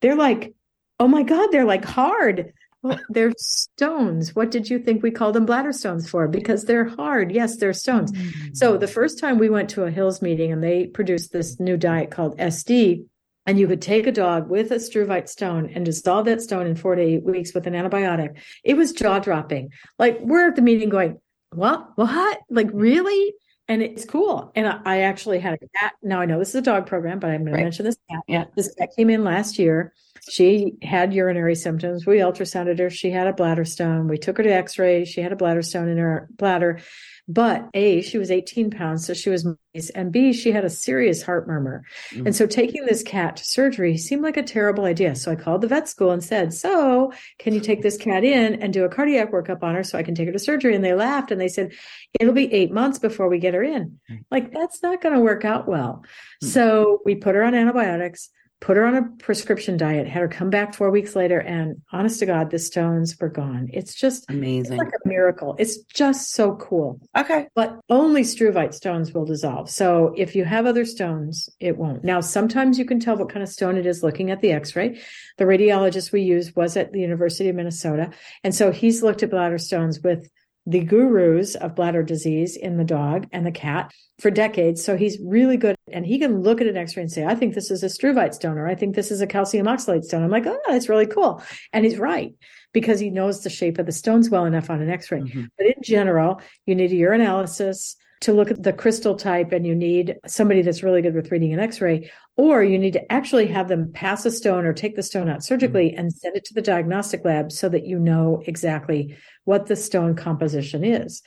they're 0.00 0.16
like, 0.16 0.54
oh 0.98 1.08
my 1.08 1.22
God, 1.22 1.48
they're 1.50 1.64
like 1.64 1.84
hard. 1.84 2.52
Well, 2.82 3.00
they're 3.08 3.32
stones. 3.36 4.34
What 4.34 4.50
did 4.50 4.70
you 4.70 4.78
think 4.78 5.02
we 5.02 5.10
called 5.10 5.34
them 5.34 5.46
bladder 5.46 5.72
stones 5.72 6.08
for? 6.08 6.28
Because 6.28 6.64
they're 6.64 6.84
hard. 6.84 7.32
Yes, 7.32 7.56
they're 7.56 7.72
stones. 7.72 8.12
Mm-hmm. 8.12 8.54
So 8.54 8.76
the 8.76 8.86
first 8.86 9.18
time 9.18 9.38
we 9.38 9.48
went 9.48 9.70
to 9.70 9.84
a 9.84 9.90
Hill's 9.90 10.22
meeting 10.22 10.52
and 10.52 10.62
they 10.62 10.86
produced 10.86 11.32
this 11.32 11.58
new 11.58 11.76
diet 11.76 12.10
called 12.10 12.38
SD, 12.38 13.06
and 13.46 13.58
you 13.58 13.66
could 13.66 13.82
take 13.82 14.06
a 14.06 14.12
dog 14.12 14.48
with 14.50 14.72
a 14.72 14.76
struvite 14.76 15.28
stone 15.28 15.70
and 15.74 15.84
dissolve 15.84 16.26
that 16.26 16.42
stone 16.42 16.66
in 16.66 16.76
four 16.76 16.94
to 16.96 17.02
eight 17.02 17.24
weeks 17.24 17.54
with 17.54 17.66
an 17.66 17.74
antibiotic. 17.74 18.38
It 18.64 18.74
was 18.74 18.92
jaw 18.92 19.20
dropping. 19.20 19.70
Like 19.98 20.18
we're 20.20 20.48
at 20.48 20.56
the 20.56 20.62
meeting 20.62 20.88
going, 20.88 21.20
what? 21.52 21.90
What? 21.96 22.40
Like 22.50 22.68
really? 22.72 23.34
And 23.68 23.82
it's 23.82 24.04
cool. 24.04 24.52
And 24.54 24.68
I, 24.68 24.80
I 24.84 25.00
actually 25.02 25.40
had 25.40 25.54
a 25.54 25.58
cat. 25.78 25.94
Now 26.02 26.20
I 26.20 26.26
know 26.26 26.38
this 26.38 26.50
is 26.50 26.56
a 26.56 26.62
dog 26.62 26.86
program, 26.86 27.18
but 27.20 27.30
I'm 27.30 27.42
going 27.42 27.52
right. 27.52 27.58
to 27.58 27.64
mention 27.64 27.84
this 27.84 27.98
cat. 28.10 28.22
Yeah. 28.28 28.44
This 28.56 28.74
cat 28.74 28.90
came 28.96 29.10
in 29.10 29.24
last 29.24 29.58
year 29.58 29.92
she 30.28 30.74
had 30.82 31.14
urinary 31.14 31.54
symptoms. 31.54 32.06
We 32.06 32.18
ultrasounded 32.18 32.78
her. 32.78 32.90
She 32.90 33.10
had 33.10 33.26
a 33.26 33.32
bladder 33.32 33.64
stone. 33.64 34.08
We 34.08 34.18
took 34.18 34.38
her 34.38 34.42
to 34.42 34.52
x 34.52 34.78
ray. 34.78 35.04
She 35.04 35.20
had 35.20 35.32
a 35.32 35.36
bladder 35.36 35.62
stone 35.62 35.88
in 35.88 35.98
her 35.98 36.28
bladder. 36.32 36.80
But 37.28 37.68
A, 37.74 38.02
she 38.02 38.18
was 38.18 38.30
18 38.30 38.70
pounds, 38.70 39.04
so 39.04 39.12
she 39.12 39.30
was 39.30 39.44
nice. 39.44 39.90
And 39.90 40.12
B, 40.12 40.32
she 40.32 40.52
had 40.52 40.64
a 40.64 40.70
serious 40.70 41.22
heart 41.22 41.48
murmur. 41.48 41.82
Mm-hmm. 42.10 42.26
And 42.26 42.36
so 42.36 42.46
taking 42.46 42.86
this 42.86 43.02
cat 43.02 43.36
to 43.38 43.44
surgery 43.44 43.96
seemed 43.96 44.22
like 44.22 44.36
a 44.36 44.44
terrible 44.44 44.84
idea. 44.84 45.16
So 45.16 45.32
I 45.32 45.34
called 45.34 45.60
the 45.60 45.66
vet 45.66 45.88
school 45.88 46.12
and 46.12 46.22
said, 46.22 46.54
So 46.54 47.12
can 47.40 47.52
you 47.52 47.58
take 47.58 47.82
this 47.82 47.96
cat 47.96 48.22
in 48.22 48.62
and 48.62 48.72
do 48.72 48.84
a 48.84 48.88
cardiac 48.88 49.32
workup 49.32 49.64
on 49.64 49.74
her 49.74 49.82
so 49.82 49.98
I 49.98 50.04
can 50.04 50.14
take 50.14 50.26
her 50.26 50.32
to 50.32 50.38
surgery? 50.38 50.76
And 50.76 50.84
they 50.84 50.94
laughed 50.94 51.32
and 51.32 51.40
they 51.40 51.48
said, 51.48 51.72
It'll 52.20 52.32
be 52.32 52.52
eight 52.52 52.70
months 52.70 53.00
before 53.00 53.28
we 53.28 53.40
get 53.40 53.54
her 53.54 53.62
in. 53.62 53.98
Mm-hmm. 54.08 54.22
Like, 54.30 54.52
that's 54.52 54.80
not 54.84 55.02
going 55.02 55.14
to 55.14 55.20
work 55.20 55.44
out 55.44 55.66
well. 55.66 56.04
Mm-hmm. 56.04 56.46
So 56.46 57.00
we 57.04 57.16
put 57.16 57.34
her 57.34 57.42
on 57.42 57.56
antibiotics 57.56 58.30
put 58.60 58.76
her 58.76 58.86
on 58.86 58.96
a 58.96 59.02
prescription 59.18 59.76
diet, 59.76 60.08
had 60.08 60.22
her 60.22 60.28
come 60.28 60.50
back 60.50 60.74
four 60.74 60.90
weeks 60.90 61.14
later, 61.14 61.38
and 61.38 61.82
honest 61.92 62.20
to 62.20 62.26
God, 62.26 62.50
the 62.50 62.58
stones 62.58 63.16
were 63.20 63.28
gone. 63.28 63.68
It's 63.72 63.94
just 63.94 64.24
amazing. 64.30 64.72
It's 64.72 64.78
like 64.78 64.92
a 65.04 65.08
miracle. 65.08 65.54
It's 65.58 65.78
just 65.84 66.32
so 66.32 66.56
cool. 66.56 67.00
Okay. 67.16 67.48
But 67.54 67.78
only 67.90 68.22
struvite 68.22 68.72
stones 68.72 69.12
will 69.12 69.24
dissolve. 69.24 69.68
So 69.68 70.14
if 70.16 70.34
you 70.34 70.44
have 70.44 70.66
other 70.66 70.84
stones, 70.84 71.48
it 71.60 71.76
won't. 71.76 72.02
Now, 72.02 72.20
sometimes 72.20 72.78
you 72.78 72.84
can 72.86 72.98
tell 72.98 73.16
what 73.16 73.28
kind 73.28 73.42
of 73.42 73.48
stone 73.48 73.76
it 73.76 73.86
is 73.86 74.02
looking 74.02 74.30
at 74.30 74.40
the 74.40 74.52
x 74.52 74.74
ray. 74.74 75.00
The 75.36 75.44
radiologist 75.44 76.12
we 76.12 76.22
used 76.22 76.56
was 76.56 76.76
at 76.76 76.92
the 76.92 77.00
University 77.00 77.48
of 77.48 77.56
Minnesota. 77.56 78.10
And 78.42 78.54
so 78.54 78.72
he's 78.72 79.02
looked 79.02 79.22
at 79.22 79.30
bladder 79.30 79.58
stones 79.58 80.00
with 80.00 80.30
the 80.66 80.80
gurus 80.80 81.54
of 81.54 81.76
bladder 81.76 82.02
disease 82.02 82.56
in 82.56 82.76
the 82.76 82.84
dog 82.84 83.28
and 83.32 83.46
the 83.46 83.52
cat 83.52 83.92
for 84.18 84.30
decades. 84.30 84.84
So 84.84 84.96
he's 84.96 85.18
really 85.20 85.56
good. 85.56 85.76
And 85.92 86.04
he 86.04 86.18
can 86.18 86.42
look 86.42 86.60
at 86.60 86.66
an 86.66 86.76
x 86.76 86.96
ray 86.96 87.02
and 87.02 87.12
say, 87.12 87.24
I 87.24 87.36
think 87.36 87.54
this 87.54 87.70
is 87.70 87.84
a 87.84 87.86
struvite 87.86 88.34
stone, 88.34 88.58
or 88.58 88.66
I 88.66 88.74
think 88.74 88.96
this 88.96 89.10
is 89.10 89.20
a 89.20 89.26
calcium 89.26 89.66
oxalate 89.66 90.04
stone. 90.04 90.24
I'm 90.24 90.30
like, 90.30 90.46
oh, 90.46 90.58
that's 90.66 90.88
really 90.88 91.06
cool. 91.06 91.42
And 91.72 91.84
he's 91.84 91.98
right 91.98 92.34
because 92.72 92.98
he 92.98 93.10
knows 93.10 93.42
the 93.42 93.50
shape 93.50 93.78
of 93.78 93.86
the 93.86 93.92
stones 93.92 94.28
well 94.28 94.44
enough 94.44 94.68
on 94.68 94.82
an 94.82 94.90
x 94.90 95.10
ray. 95.12 95.20
Mm-hmm. 95.20 95.44
But 95.56 95.66
in 95.66 95.82
general, 95.82 96.40
you 96.66 96.74
need 96.74 96.90
a 96.90 96.96
urinalysis 96.96 97.94
to 98.20 98.32
look 98.32 98.50
at 98.50 98.62
the 98.62 98.72
crystal 98.72 99.14
type 99.14 99.52
and 99.52 99.66
you 99.66 99.74
need 99.74 100.16
somebody 100.26 100.62
that's 100.62 100.82
really 100.82 101.02
good 101.02 101.14
with 101.14 101.30
reading 101.30 101.52
an 101.52 101.60
x-ray 101.60 102.10
or 102.36 102.62
you 102.62 102.78
need 102.78 102.92
to 102.92 103.12
actually 103.12 103.46
have 103.46 103.68
them 103.68 103.92
pass 103.92 104.24
a 104.24 104.30
stone 104.30 104.64
or 104.64 104.72
take 104.72 104.96
the 104.96 105.02
stone 105.02 105.28
out 105.28 105.44
surgically 105.44 105.90
mm-hmm. 105.90 106.00
and 106.00 106.12
send 106.12 106.36
it 106.36 106.44
to 106.44 106.54
the 106.54 106.62
diagnostic 106.62 107.24
lab 107.24 107.52
so 107.52 107.68
that 107.68 107.86
you 107.86 107.98
know 107.98 108.42
exactly 108.46 109.16
what 109.44 109.66
the 109.66 109.76
stone 109.76 110.14
composition 110.14 110.84
is 110.84 111.22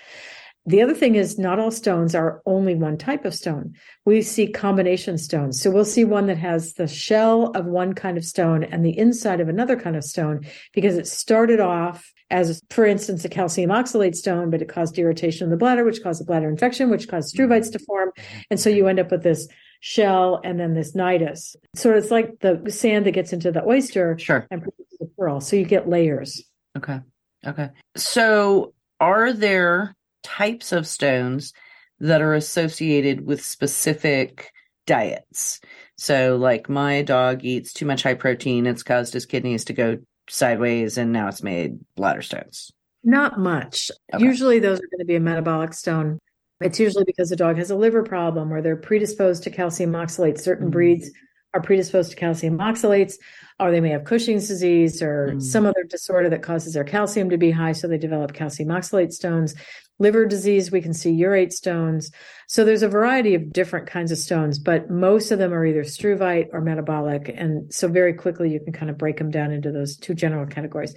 the 0.65 0.81
other 0.81 0.93
thing 0.93 1.15
is 1.15 1.39
not 1.39 1.57
all 1.57 1.71
stones 1.71 2.13
are 2.13 2.43
only 2.45 2.75
one 2.75 2.97
type 2.97 3.25
of 3.25 3.33
stone. 3.33 3.75
We 4.05 4.21
see 4.21 4.51
combination 4.51 5.17
stones. 5.17 5.59
So 5.59 5.71
we'll 5.71 5.85
see 5.85 6.03
one 6.03 6.27
that 6.27 6.37
has 6.37 6.73
the 6.73 6.87
shell 6.87 7.51
of 7.55 7.65
one 7.65 7.93
kind 7.93 8.17
of 8.17 8.25
stone 8.25 8.63
and 8.63 8.85
the 8.85 8.95
inside 8.95 9.39
of 9.39 9.49
another 9.49 9.75
kind 9.75 9.95
of 9.95 10.03
stone 10.03 10.45
because 10.73 10.95
it 10.95 11.07
started 11.07 11.59
off 11.59 12.11
as, 12.31 12.61
for 12.69 12.85
instance, 12.85 13.25
a 13.25 13.29
calcium 13.29 13.69
oxalate 13.69 14.15
stone, 14.15 14.49
but 14.49 14.61
it 14.61 14.69
caused 14.69 14.97
irritation 14.97 15.45
in 15.45 15.49
the 15.49 15.57
bladder, 15.57 15.83
which 15.83 16.03
caused 16.03 16.21
a 16.21 16.25
bladder 16.25 16.49
infection, 16.49 16.89
which 16.89 17.07
caused 17.07 17.35
mm-hmm. 17.35 17.51
struvites 17.51 17.71
to 17.71 17.79
form. 17.79 18.11
And 18.49 18.59
so 18.59 18.69
you 18.69 18.87
end 18.87 18.99
up 18.99 19.11
with 19.11 19.23
this 19.23 19.47
shell 19.81 20.41
and 20.43 20.59
then 20.59 20.73
this 20.73 20.95
nidus. 20.95 21.55
So 21.75 21.93
it's 21.93 22.11
like 22.11 22.39
the 22.41 22.61
sand 22.69 23.05
that 23.05 23.11
gets 23.11 23.33
into 23.33 23.51
the 23.51 23.65
oyster 23.65 24.17
sure. 24.19 24.45
and 24.51 24.61
produces 24.61 24.97
the 24.99 25.09
pearl. 25.17 25.41
So 25.41 25.55
you 25.55 25.65
get 25.65 25.87
layers. 25.89 26.43
Okay. 26.77 26.99
Okay. 27.45 27.69
So 27.95 28.73
are 28.99 29.33
there 29.33 29.95
types 30.23 30.71
of 30.71 30.85
stones 30.85 31.53
that 31.99 32.21
are 32.21 32.33
associated 32.33 33.25
with 33.25 33.43
specific 33.43 34.51
diets. 34.89 35.61
So, 35.97 36.35
like 36.37 36.67
my 36.67 37.03
dog 37.03 37.45
eats 37.45 37.73
too 37.73 37.85
much 37.85 38.03
high 38.03 38.15
protein, 38.15 38.65
it's 38.65 38.83
caused 38.83 39.13
his 39.13 39.25
kidneys 39.25 39.65
to 39.65 39.73
go 39.73 39.97
sideways, 40.29 40.97
and 40.97 41.11
now 41.11 41.27
it's 41.27 41.43
made 41.43 41.79
bladder 41.95 42.21
stones. 42.21 42.71
Not 43.03 43.39
much. 43.39 43.91
Okay. 44.13 44.23
Usually, 44.23 44.59
those 44.59 44.79
are 44.79 44.89
going 44.91 44.99
to 44.99 45.05
be 45.05 45.15
a 45.15 45.19
metabolic 45.19 45.73
stone. 45.73 46.19
It's 46.61 46.79
usually 46.79 47.05
because 47.05 47.29
the 47.29 47.35
dog 47.35 47.57
has 47.57 47.71
a 47.71 47.75
liver 47.75 48.03
problem 48.03 48.51
or 48.51 48.61
they're 48.61 48.75
predisposed 48.75 49.43
to 49.43 49.49
calcium 49.49 49.93
oxalate. 49.93 50.39
Certain 50.39 50.65
mm-hmm. 50.65 50.71
breeds 50.71 51.09
are 51.53 51.61
predisposed 51.61 52.11
to 52.11 52.17
calcium 52.17 52.57
oxalates, 52.59 53.15
or 53.59 53.71
they 53.71 53.81
may 53.81 53.89
have 53.89 54.03
Cushing's 54.03 54.47
disease 54.47 55.01
or 55.01 55.33
mm. 55.33 55.41
some 55.41 55.65
other 55.65 55.83
disorder 55.83 56.29
that 56.29 56.43
causes 56.43 56.73
their 56.73 56.83
calcium 56.83 57.29
to 57.29 57.37
be 57.37 57.51
high. 57.51 57.71
So 57.71 57.87
they 57.87 57.97
develop 57.97 58.33
calcium 58.33 58.69
oxalate 58.69 59.11
stones. 59.11 59.55
Liver 60.01 60.25
disease, 60.25 60.71
we 60.71 60.81
can 60.81 60.93
see 60.93 61.11
urate 61.11 61.51
stones. 61.51 62.11
So 62.47 62.63
there's 62.63 62.83
a 62.83 62.87
variety 62.87 63.35
of 63.35 63.51
different 63.51 63.87
kinds 63.87 64.13
of 64.13 64.17
stones, 64.17 64.57
but 64.57 64.89
most 64.89 65.31
of 65.31 65.39
them 65.39 65.53
are 65.53 65.65
either 65.65 65.83
struvite 65.83 66.47
or 66.53 66.61
metabolic. 66.61 67.29
And 67.35 67.73
so 67.73 67.89
very 67.89 68.13
quickly 68.13 68.49
you 68.49 68.61
can 68.61 68.71
kind 68.71 68.89
of 68.89 68.97
break 68.97 69.17
them 69.17 69.29
down 69.29 69.51
into 69.51 69.71
those 69.71 69.97
two 69.97 70.13
general 70.13 70.45
categories. 70.45 70.95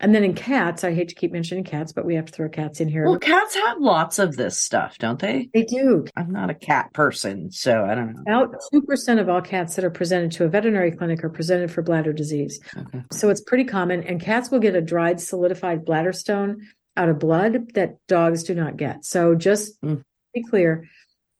And 0.00 0.14
then 0.14 0.22
in 0.22 0.34
cats, 0.34 0.84
I 0.84 0.94
hate 0.94 1.08
to 1.08 1.14
keep 1.14 1.32
mentioning 1.32 1.64
cats, 1.64 1.92
but 1.92 2.04
we 2.04 2.14
have 2.14 2.26
to 2.26 2.32
throw 2.32 2.48
cats 2.48 2.80
in 2.80 2.88
here. 2.88 3.04
Well, 3.04 3.18
cats 3.18 3.54
have 3.56 3.80
lots 3.80 4.20
of 4.20 4.36
this 4.36 4.58
stuff, 4.58 4.96
don't 4.98 5.18
they? 5.18 5.50
They 5.52 5.64
do. 5.64 6.04
I'm 6.16 6.30
not 6.30 6.50
a 6.50 6.54
cat 6.54 6.92
person, 6.92 7.50
so 7.50 7.84
I 7.84 7.96
don't 7.96 8.14
know. 8.14 8.22
About 8.22 8.54
2% 8.72 9.20
of 9.20 9.28
all 9.28 9.40
cats 9.40 9.74
that 9.74 9.84
are 9.84 9.90
presented 9.90 10.30
to 10.32 10.44
a 10.44 10.48
veterinary 10.48 10.92
clinic 10.92 11.24
are 11.24 11.28
presented 11.28 11.72
for 11.72 11.82
bladder 11.82 12.12
disease. 12.12 12.60
Okay. 12.76 13.02
So 13.12 13.28
it's 13.28 13.40
pretty 13.40 13.64
common. 13.64 14.04
And 14.04 14.20
cats 14.20 14.50
will 14.50 14.60
get 14.60 14.76
a 14.76 14.80
dried, 14.80 15.20
solidified 15.20 15.84
bladder 15.84 16.12
stone 16.12 16.68
out 16.96 17.08
of 17.08 17.18
blood 17.18 17.74
that 17.74 17.96
dogs 18.06 18.44
do 18.44 18.54
not 18.54 18.76
get. 18.76 19.04
So 19.04 19.34
just 19.34 19.80
mm. 19.82 20.02
be 20.32 20.44
clear 20.44 20.88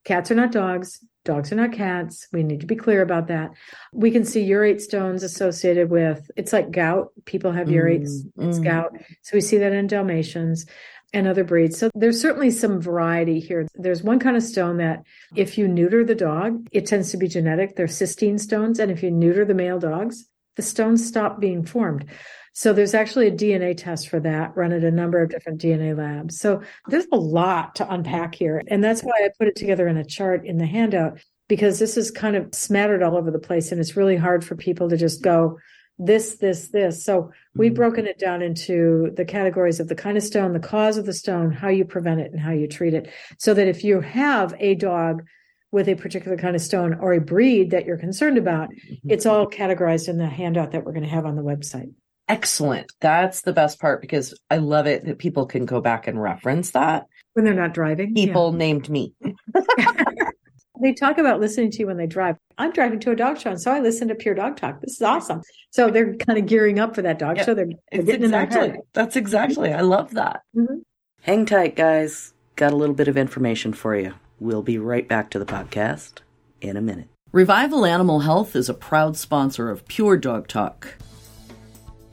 cats 0.05 0.31
are 0.33 0.37
not 0.37 0.50
dogs. 0.50 0.99
Dogs 1.28 1.52
are 1.52 1.56
not 1.56 1.73
cats. 1.73 2.26
We 2.32 2.42
need 2.42 2.61
to 2.61 2.66
be 2.66 2.75
clear 2.75 3.02
about 3.02 3.26
that. 3.26 3.50
We 3.92 4.11
can 4.11 4.25
see 4.25 4.49
urate 4.49 4.80
stones 4.80 5.23
associated 5.23 5.90
with 5.90 6.30
it's 6.37 6.54
like 6.54 6.70
gout. 6.70 7.12
People 7.26 7.52
have 7.52 7.68
urates, 7.68 8.08
mm, 8.08 8.49
it's 8.49 8.58
mm. 8.58 8.64
gout. 8.64 8.97
So 9.20 9.37
we 9.37 9.42
see 9.42 9.58
that 9.58 9.75
in 9.75 9.88
Dalmatians 9.88 10.64
and 11.12 11.26
other 11.26 11.44
breeds. 11.44 11.76
So 11.78 11.90
there's 11.94 12.18
certainly 12.18 12.50
some 12.50 12.80
variety 12.80 13.40
here. 13.40 13.68
There's 13.75 14.02
one 14.02 14.18
kind 14.20 14.38
of 14.38 14.42
stone 14.42 14.78
that 14.78 15.02
if 15.37 15.58
you 15.58 15.68
neuter 15.68 16.02
the 16.02 16.14
dog, 16.14 16.66
it 16.73 16.87
tends 16.87 17.11
to 17.11 17.18
be 17.18 17.28
genetic. 17.28 17.76
They're 17.76 17.88
cystine 17.88 18.40
stones. 18.40 18.78
And 18.78 18.90
if 18.90 19.02
you 19.02 19.11
neuter 19.11 19.44
the 19.44 19.52
male 19.52 19.78
dogs, 19.78 20.26
the 20.56 20.62
stones 20.62 21.06
stop 21.06 21.40
being 21.40 21.62
formed. 21.62 22.06
So 22.52 22.73
there's 22.73 22.95
actually 22.95 23.28
a 23.28 23.33
DNA 23.33 23.76
test 23.76 24.09
for 24.09 24.21
that 24.21 24.57
run 24.57 24.73
at 24.73 24.85
a 24.85 24.90
number 24.90 25.23
of 25.23 25.31
different 25.31 25.61
DNA 25.61 25.97
labs. 25.97 26.38
So 26.38 26.62
there's 26.88 27.07
a 27.12 27.17
lot 27.17 27.76
to 27.76 27.93
unpack 27.93 28.35
here. 28.35 28.62
And 28.69 28.83
that's 28.83 29.02
why 29.02 29.12
I 29.17 29.31
put 29.38 29.49
it 29.49 29.57
together 29.57 29.88
in 29.88 29.97
a 29.97 30.05
chart 30.05 30.45
in 30.45 30.59
the 30.59 30.67
handout, 30.67 31.21
because 31.49 31.78
this 31.78 31.97
is 31.97 32.11
kind 32.11 32.37
of 32.37 32.55
smattered 32.55 33.02
all 33.02 33.17
over 33.17 33.31
the 33.31 33.38
place. 33.38 33.71
And 33.71 33.81
it's 33.81 33.97
really 33.97 34.17
hard 34.17 34.45
for 34.45 34.57
people 34.57 34.88
to 34.88 34.97
just 34.97 35.23
go, 35.23 35.59
this, 35.99 36.37
this, 36.37 36.69
this. 36.69 37.05
So 37.05 37.33
we've 37.55 37.73
mm-hmm. 37.73 37.76
broken 37.76 38.07
it 38.07 38.19
down 38.19 38.40
into 38.40 39.12
the 39.17 39.25
categories 39.25 39.81
of 39.81 39.88
the 39.88 39.97
kind 39.97 40.17
of 40.17 40.23
stone, 40.23 40.52
the 40.52 40.61
cause 40.61 40.97
of 40.97 41.07
the 41.07 41.12
stone, 41.12 41.50
how 41.50 41.69
you 41.69 41.85
prevent 41.85 42.21
it, 42.21 42.33
and 42.33 42.40
how 42.40 42.52
you 42.52 42.69
treat 42.69 42.95
it. 42.95 43.11
So 43.38 43.52
that 43.55 43.69
if 43.69 43.83
you 43.83 44.00
have 44.00 44.55
a 44.59 44.75
dog 44.76 45.25
with 45.71 45.88
a 45.88 45.97
particular 45.97 46.37
kind 46.37 46.57
of 46.57 46.62
stone 46.62 46.95
or 46.95 47.12
a 47.12 47.21
breed 47.21 47.71
that 47.71 47.85
you're 47.85 47.99
concerned 47.99 48.38
about, 48.38 48.71
mm-hmm. 48.71 49.11
it's 49.11 49.26
all 49.26 49.49
categorized 49.49 50.09
in 50.09 50.19
the 50.19 50.28
handout 50.28 50.73
that 50.73 50.85
we're 50.85 50.93
going 50.93 51.05
to 51.05 51.09
have 51.09 51.26
on 51.26 51.37
the 51.37 51.43
website 51.43 51.93
excellent. 52.28 52.92
That's 53.00 53.42
the 53.42 53.52
best 53.52 53.80
part 53.80 54.00
because 54.00 54.38
I 54.50 54.58
love 54.58 54.87
it 54.87 55.04
that 55.04 55.18
people 55.18 55.47
can 55.47 55.66
go 55.66 55.80
back 55.80 56.06
and 56.06 56.20
reference 56.20 56.73
that 56.73 57.06
when 57.35 57.44
they're 57.44 57.54
not 57.54 57.75
driving. 57.75 58.14
People 58.14 58.50
yeah. 58.52 58.58
named 58.58 58.88
me. 58.88 59.14
they 60.82 60.92
talk 60.92 61.18
about 61.18 61.40
listening 61.40 61.70
to 61.73 61.78
you 61.78 61.87
when 61.87 61.97
they 61.97 62.06
drive. 62.06 62.37
I'm 62.58 62.73
driving 62.73 63.00
to 63.00 63.11
a 63.12 63.16
dog 63.16 63.38
show, 63.38 63.50
and 63.50 63.61
so 63.61 63.73
I 63.73 63.80
listen 63.80 64.08
to 64.08 64.14
Pure 64.14 64.35
Dog 64.35 64.56
Talk. 64.56 64.80
This 64.80 64.94
is 64.94 65.02
awesome. 65.02 65.42
So 65.70 65.90
they're 65.90 66.14
kind 66.16 66.38
of 66.38 66.47
gearing 66.47 66.78
up 66.78 66.94
for 66.94 67.02
that 67.02 67.18
dog 67.18 67.37
yeah, 67.37 67.44
show. 67.44 67.54
They're, 67.54 67.68
they're 67.92 68.02
getting 68.02 68.25
exactly, 68.25 68.61
in 68.61 68.73
their 68.73 68.82
That's 68.92 69.16
exactly. 69.16 69.73
I 69.73 69.82
love 69.82 70.12
that. 70.14 70.42
Mm-hmm. 70.56 70.78
Hang 71.23 71.47
tight, 71.47 71.76
guys. 71.76 72.35
Got 72.56 72.73
a 72.73 72.76
little 72.76 72.94
bit 72.94 73.08
of 73.08 73.16
information 73.16 73.73
for 73.73 73.97
you. 73.97 74.14
We'll 74.40 74.62
be 74.62 74.78
right 74.78 75.06
back 75.06 75.30
to 75.30 75.38
the 75.38 75.44
podcast 75.44 76.18
in 76.61 76.76
a 76.76 76.80
minute. 76.80 77.08
Revival 77.32 77.85
Animal 77.85 78.20
Health 78.20 78.56
is 78.56 78.68
a 78.68 78.75
proud 78.75 79.16
sponsor 79.16 79.70
of 79.70 79.87
Pure 79.87 80.18
Dog 80.18 80.49
Talk. 80.49 80.94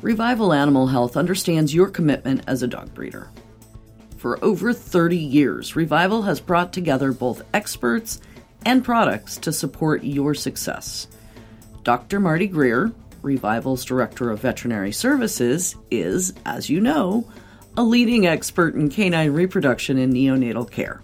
Revival 0.06 0.54
Animal 0.54 0.86
Health 0.86 1.18
understands 1.18 1.74
your 1.74 1.90
commitment 1.90 2.44
as 2.46 2.62
a 2.62 2.68
dog 2.68 2.94
breeder. 2.94 3.32
For 4.18 4.38
over 4.46 4.72
30 4.72 5.18
years, 5.18 5.76
Revival 5.76 6.22
has 6.22 6.40
brought 6.40 6.72
together 6.72 7.12
both 7.12 7.42
experts 7.56 8.22
and 8.68 8.86
products 8.86 9.38
to 9.38 9.52
support 9.52 10.04
your 10.04 10.36
success. 10.36 11.08
Dr. 11.82 12.20
Marty 12.20 12.46
Greer, 12.46 12.92
Revival's 13.24 13.84
Director 13.84 14.30
of 14.30 14.42
Veterinary 14.42 14.92
Services, 14.92 15.76
is, 15.90 16.36
as 16.46 16.70
you 16.70 16.80
know, 16.80 17.28
a 17.76 17.82
leading 17.82 18.28
expert 18.28 18.76
in 18.76 18.92
canine 18.92 19.32
reproduction 19.32 19.98
and 19.98 20.14
neonatal 20.14 20.70
care. 20.70 21.02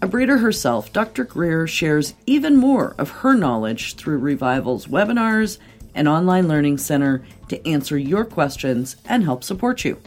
A 0.00 0.06
breeder 0.06 0.38
herself, 0.38 0.92
Dr. 0.92 1.24
Greer 1.24 1.66
shares 1.66 2.14
even 2.26 2.56
more 2.56 2.94
of 2.98 3.10
her 3.10 3.34
knowledge 3.34 3.96
through 3.96 4.18
Revival's 4.18 4.86
webinars 4.86 5.58
and 5.94 6.08
online 6.08 6.48
learning 6.48 6.78
center 6.78 7.24
to 7.48 7.68
answer 7.68 7.96
your 7.98 8.24
questions 8.24 8.96
and 9.06 9.22
help 9.22 9.44
support 9.44 9.84
you. 9.84 10.00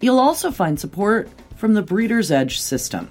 You'll 0.00 0.18
also 0.18 0.50
find 0.50 0.80
support 0.80 1.28
from 1.56 1.74
the 1.74 1.82
Breeder's 1.82 2.30
Edge 2.30 2.60
system. 2.60 3.10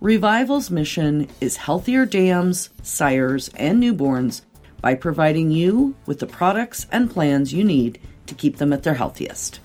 Revival's 0.00 0.70
mission 0.70 1.28
is 1.40 1.56
healthier 1.56 2.06
dams, 2.06 2.70
sires, 2.82 3.48
and 3.56 3.82
newborns 3.82 4.42
by 4.80 4.94
providing 4.94 5.50
you 5.50 5.96
with 6.06 6.20
the 6.20 6.26
products 6.26 6.86
and 6.92 7.10
plans 7.10 7.52
you 7.52 7.64
need 7.64 8.00
to 8.26 8.34
keep 8.34 8.58
them 8.58 8.72
at 8.72 8.84
their 8.84 8.94
healthiest. 8.94 9.60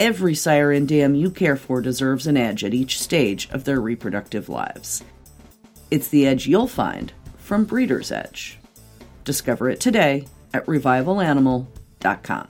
Every 0.00 0.34
sire 0.34 0.72
and 0.72 0.88
dam 0.88 1.14
you 1.14 1.30
care 1.30 1.56
for 1.56 1.82
deserves 1.82 2.26
an 2.26 2.36
edge 2.36 2.64
at 2.64 2.74
each 2.74 2.98
stage 2.98 3.48
of 3.50 3.64
their 3.64 3.80
reproductive 3.80 4.48
lives. 4.48 5.04
It's 5.90 6.08
the 6.08 6.26
edge 6.26 6.46
you'll 6.46 6.66
find 6.66 7.12
from 7.36 7.66
Breeder's 7.66 8.10
Edge. 8.10 8.58
Discover 9.24 9.70
it 9.70 9.80
today 9.80 10.26
at 10.52 10.64
revivalanimal.com. 10.66 12.48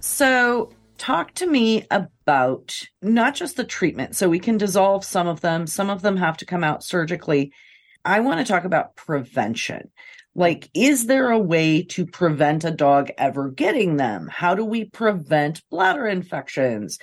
So, 0.00 0.70
talk 0.98 1.34
to 1.34 1.46
me 1.46 1.86
about 1.90 2.78
not 3.02 3.34
just 3.34 3.56
the 3.56 3.64
treatment. 3.64 4.16
So, 4.16 4.28
we 4.28 4.38
can 4.38 4.56
dissolve 4.56 5.04
some 5.04 5.26
of 5.26 5.40
them, 5.40 5.66
some 5.66 5.90
of 5.90 6.02
them 6.02 6.16
have 6.16 6.36
to 6.38 6.46
come 6.46 6.64
out 6.64 6.82
surgically. 6.82 7.52
I 8.04 8.20
want 8.20 8.38
to 8.38 8.50
talk 8.50 8.64
about 8.64 8.96
prevention. 8.96 9.90
Like, 10.34 10.70
is 10.74 11.06
there 11.06 11.30
a 11.30 11.38
way 11.38 11.82
to 11.82 12.06
prevent 12.06 12.64
a 12.64 12.70
dog 12.70 13.10
ever 13.18 13.50
getting 13.50 13.96
them? 13.96 14.28
How 14.30 14.54
do 14.54 14.64
we 14.64 14.84
prevent 14.84 15.68
bladder 15.70 16.06
infections? 16.06 16.98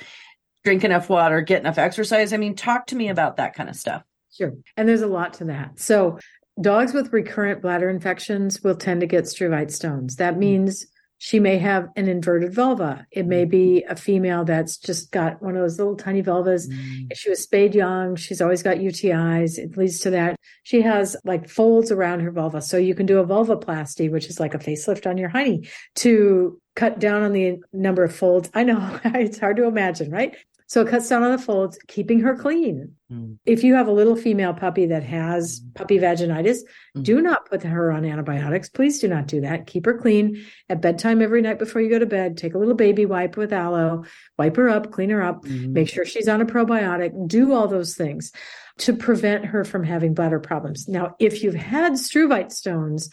Drink 0.63 0.83
enough 0.83 1.09
water, 1.09 1.41
get 1.41 1.59
enough 1.59 1.77
exercise. 1.77 2.33
I 2.33 2.37
mean, 2.37 2.55
talk 2.55 2.87
to 2.87 2.95
me 2.95 3.09
about 3.09 3.37
that 3.37 3.53
kind 3.53 3.69
of 3.69 3.75
stuff. 3.75 4.03
Sure. 4.31 4.53
And 4.75 4.87
there's 4.87 5.01
a 5.01 5.07
lot 5.07 5.33
to 5.35 5.45
that. 5.45 5.79
So, 5.79 6.19
dogs 6.59 6.93
with 6.93 7.13
recurrent 7.13 7.61
bladder 7.61 7.89
infections 7.89 8.63
will 8.63 8.75
tend 8.75 9.01
to 9.01 9.07
get 9.07 9.25
struvite 9.25 9.71
stones. 9.71 10.15
That 10.15 10.35
mm. 10.35 10.39
means 10.39 10.87
she 11.19 11.39
may 11.39 11.57
have 11.57 11.89
an 11.95 12.07
inverted 12.07 12.53
vulva. 12.53 13.07
It 13.11 13.25
may 13.25 13.45
be 13.45 13.83
a 13.89 13.95
female 13.95 14.45
that's 14.45 14.77
just 14.77 15.11
got 15.11 15.41
one 15.41 15.55
of 15.55 15.61
those 15.61 15.79
little 15.79 15.95
tiny 15.95 16.21
vulvas. 16.21 16.69
Mm. 16.69 17.07
If 17.09 17.17
she 17.17 17.29
was 17.29 17.41
spayed 17.41 17.73
young, 17.73 18.15
she's 18.15 18.41
always 18.41 18.61
got 18.61 18.77
UTIs. 18.77 19.57
It 19.57 19.77
leads 19.77 19.99
to 20.01 20.11
that. 20.11 20.35
She 20.63 20.81
has 20.81 21.15
like 21.23 21.49
folds 21.49 21.91
around 21.91 22.19
her 22.19 22.31
vulva. 22.31 22.61
So 22.61 22.77
you 22.77 22.93
can 22.93 23.07
do 23.07 23.19
a 23.19 23.25
vulvoplasty, 23.25 24.11
which 24.11 24.27
is 24.27 24.39
like 24.39 24.53
a 24.53 24.59
facelift 24.59 25.09
on 25.09 25.17
your 25.17 25.29
hiney 25.29 25.67
to 25.95 26.61
cut 26.75 26.99
down 26.99 27.23
on 27.23 27.33
the 27.33 27.57
number 27.73 28.03
of 28.03 28.15
folds. 28.15 28.51
I 28.53 28.63
know 28.63 28.99
it's 29.05 29.39
hard 29.39 29.57
to 29.57 29.65
imagine, 29.65 30.11
right? 30.11 30.35
So 30.67 30.81
it 30.81 30.89
cuts 30.89 31.07
down 31.07 31.23
on 31.23 31.31
the 31.31 31.37
folds, 31.37 31.79
keeping 31.87 32.19
her 32.19 32.35
clean. 32.35 32.93
Mm. 33.09 33.37
If 33.45 33.63
you 33.63 33.75
have 33.75 33.87
a 33.87 33.91
little 33.91 34.17
female 34.17 34.53
puppy 34.53 34.85
that 34.87 35.03
has 35.03 35.61
mm. 35.61 35.73
puppy 35.75 35.97
vaginitis, 35.97 36.59
mm. 36.95 37.03
do 37.03 37.21
not 37.21 37.49
put 37.49 37.63
her 37.63 37.89
on 37.89 38.03
antibiotics. 38.03 38.67
Please 38.67 38.99
do 38.99 39.07
not 39.07 39.27
do 39.27 39.41
that. 39.41 39.65
Keep 39.65 39.85
her 39.85 39.97
clean 39.97 40.45
at 40.67 40.81
bedtime 40.81 41.21
every 41.21 41.41
night 41.41 41.57
before 41.57 41.81
you 41.81 41.89
go 41.89 41.99
to 41.99 42.05
bed. 42.05 42.37
Take 42.37 42.53
a 42.53 42.57
little 42.57 42.73
baby 42.73 43.05
wipe 43.05 43.37
with 43.37 43.53
aloe, 43.53 44.03
wipe 44.37 44.57
her 44.57 44.69
up, 44.69 44.91
clean 44.91 45.09
her 45.09 45.23
up, 45.23 45.43
mm. 45.45 45.69
make 45.69 45.87
sure 45.87 46.05
she's 46.05 46.27
on 46.27 46.41
a 46.41 46.45
probiotic, 46.45 47.27
do 47.27 47.53
all 47.53 47.69
those 47.69 47.95
things 47.95 48.33
to 48.79 48.93
prevent 48.93 49.45
her 49.45 49.63
from 49.63 49.85
having 49.85 50.13
bladder 50.13 50.39
problems. 50.39 50.87
Now, 50.89 51.15
if 51.17 51.43
you've 51.43 51.55
had 51.55 51.93
struvite 51.93 52.51
stones, 52.51 53.09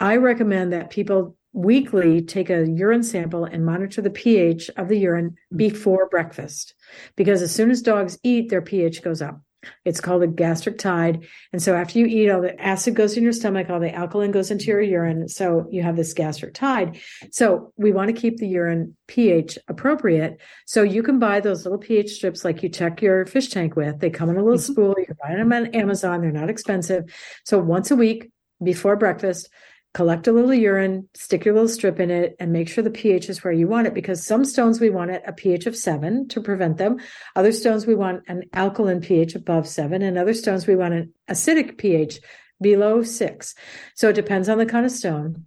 I 0.00 0.16
recommend 0.16 0.72
that 0.72 0.90
people 0.90 1.36
weekly 1.54 2.20
take 2.20 2.50
a 2.50 2.68
urine 2.68 3.02
sample 3.02 3.44
and 3.44 3.64
monitor 3.64 4.02
the 4.02 4.10
pH 4.10 4.68
of 4.76 4.88
the 4.88 4.98
urine 4.98 5.36
before 5.54 6.08
breakfast 6.08 6.74
because 7.16 7.40
as 7.40 7.54
soon 7.54 7.70
as 7.70 7.80
dogs 7.80 8.18
eat, 8.22 8.50
their 8.50 8.60
pH 8.60 9.02
goes 9.02 9.22
up. 9.22 9.40
It's 9.86 10.00
called 10.00 10.22
a 10.22 10.26
gastric 10.26 10.76
tide. 10.76 11.26
And 11.52 11.62
so 11.62 11.74
after 11.74 11.98
you 11.98 12.04
eat, 12.04 12.28
all 12.28 12.42
the 12.42 12.60
acid 12.60 12.94
goes 12.94 13.16
in 13.16 13.22
your 13.22 13.32
stomach, 13.32 13.70
all 13.70 13.80
the 13.80 13.94
alkaline 13.94 14.30
goes 14.30 14.50
into 14.50 14.66
your 14.66 14.82
urine. 14.82 15.26
So 15.28 15.66
you 15.70 15.82
have 15.82 15.96
this 15.96 16.12
gastric 16.12 16.52
tide. 16.52 17.00
So 17.30 17.72
we 17.78 17.92
want 17.92 18.14
to 18.14 18.20
keep 18.20 18.36
the 18.36 18.48
urine 18.48 18.94
pH 19.06 19.58
appropriate. 19.68 20.38
So 20.66 20.82
you 20.82 21.02
can 21.02 21.18
buy 21.18 21.40
those 21.40 21.64
little 21.64 21.78
pH 21.78 22.10
strips 22.10 22.44
like 22.44 22.62
you 22.62 22.68
check 22.68 23.00
your 23.00 23.24
fish 23.24 23.48
tank 23.48 23.74
with. 23.74 24.00
They 24.00 24.10
come 24.10 24.28
in 24.28 24.36
a 24.36 24.42
little 24.42 24.58
mm-hmm. 24.58 24.72
spool. 24.72 24.94
You 24.98 25.06
can 25.06 25.16
buy 25.22 25.34
them 25.34 25.52
on 25.52 25.66
Amazon. 25.68 26.20
They're 26.20 26.30
not 26.32 26.50
expensive. 26.50 27.04
So 27.44 27.58
once 27.58 27.90
a 27.90 27.96
week 27.96 28.30
before 28.62 28.96
breakfast, 28.96 29.48
collect 29.94 30.26
a 30.26 30.32
little 30.32 30.52
urine, 30.52 31.08
stick 31.14 31.44
your 31.44 31.54
little 31.54 31.68
strip 31.68 32.00
in 32.00 32.10
it, 32.10 32.36
and 32.38 32.52
make 32.52 32.68
sure 32.68 32.84
the 32.84 32.90
pH 32.90 33.28
is 33.28 33.42
where 33.42 33.52
you 33.52 33.66
want 33.66 33.86
it. 33.86 33.94
Because 33.94 34.26
some 34.26 34.44
stones 34.44 34.80
we 34.80 34.90
want 34.90 35.12
at 35.12 35.26
a 35.26 35.32
pH 35.32 35.66
of 35.66 35.76
seven 35.76 36.28
to 36.28 36.40
prevent 36.40 36.76
them. 36.76 36.98
Other 37.36 37.52
stones 37.52 37.86
we 37.86 37.94
want 37.94 38.24
an 38.26 38.42
alkaline 38.52 39.00
pH 39.00 39.34
above 39.34 39.66
seven, 39.66 40.02
and 40.02 40.18
other 40.18 40.34
stones 40.34 40.66
we 40.66 40.76
want 40.76 40.94
an 40.94 41.14
acidic 41.30 41.78
pH 41.78 42.20
below 42.60 43.02
six. 43.02 43.54
So 43.94 44.10
it 44.10 44.16
depends 44.16 44.48
on 44.48 44.58
the 44.58 44.66
kind 44.66 44.84
of 44.84 44.92
stone. 44.92 45.46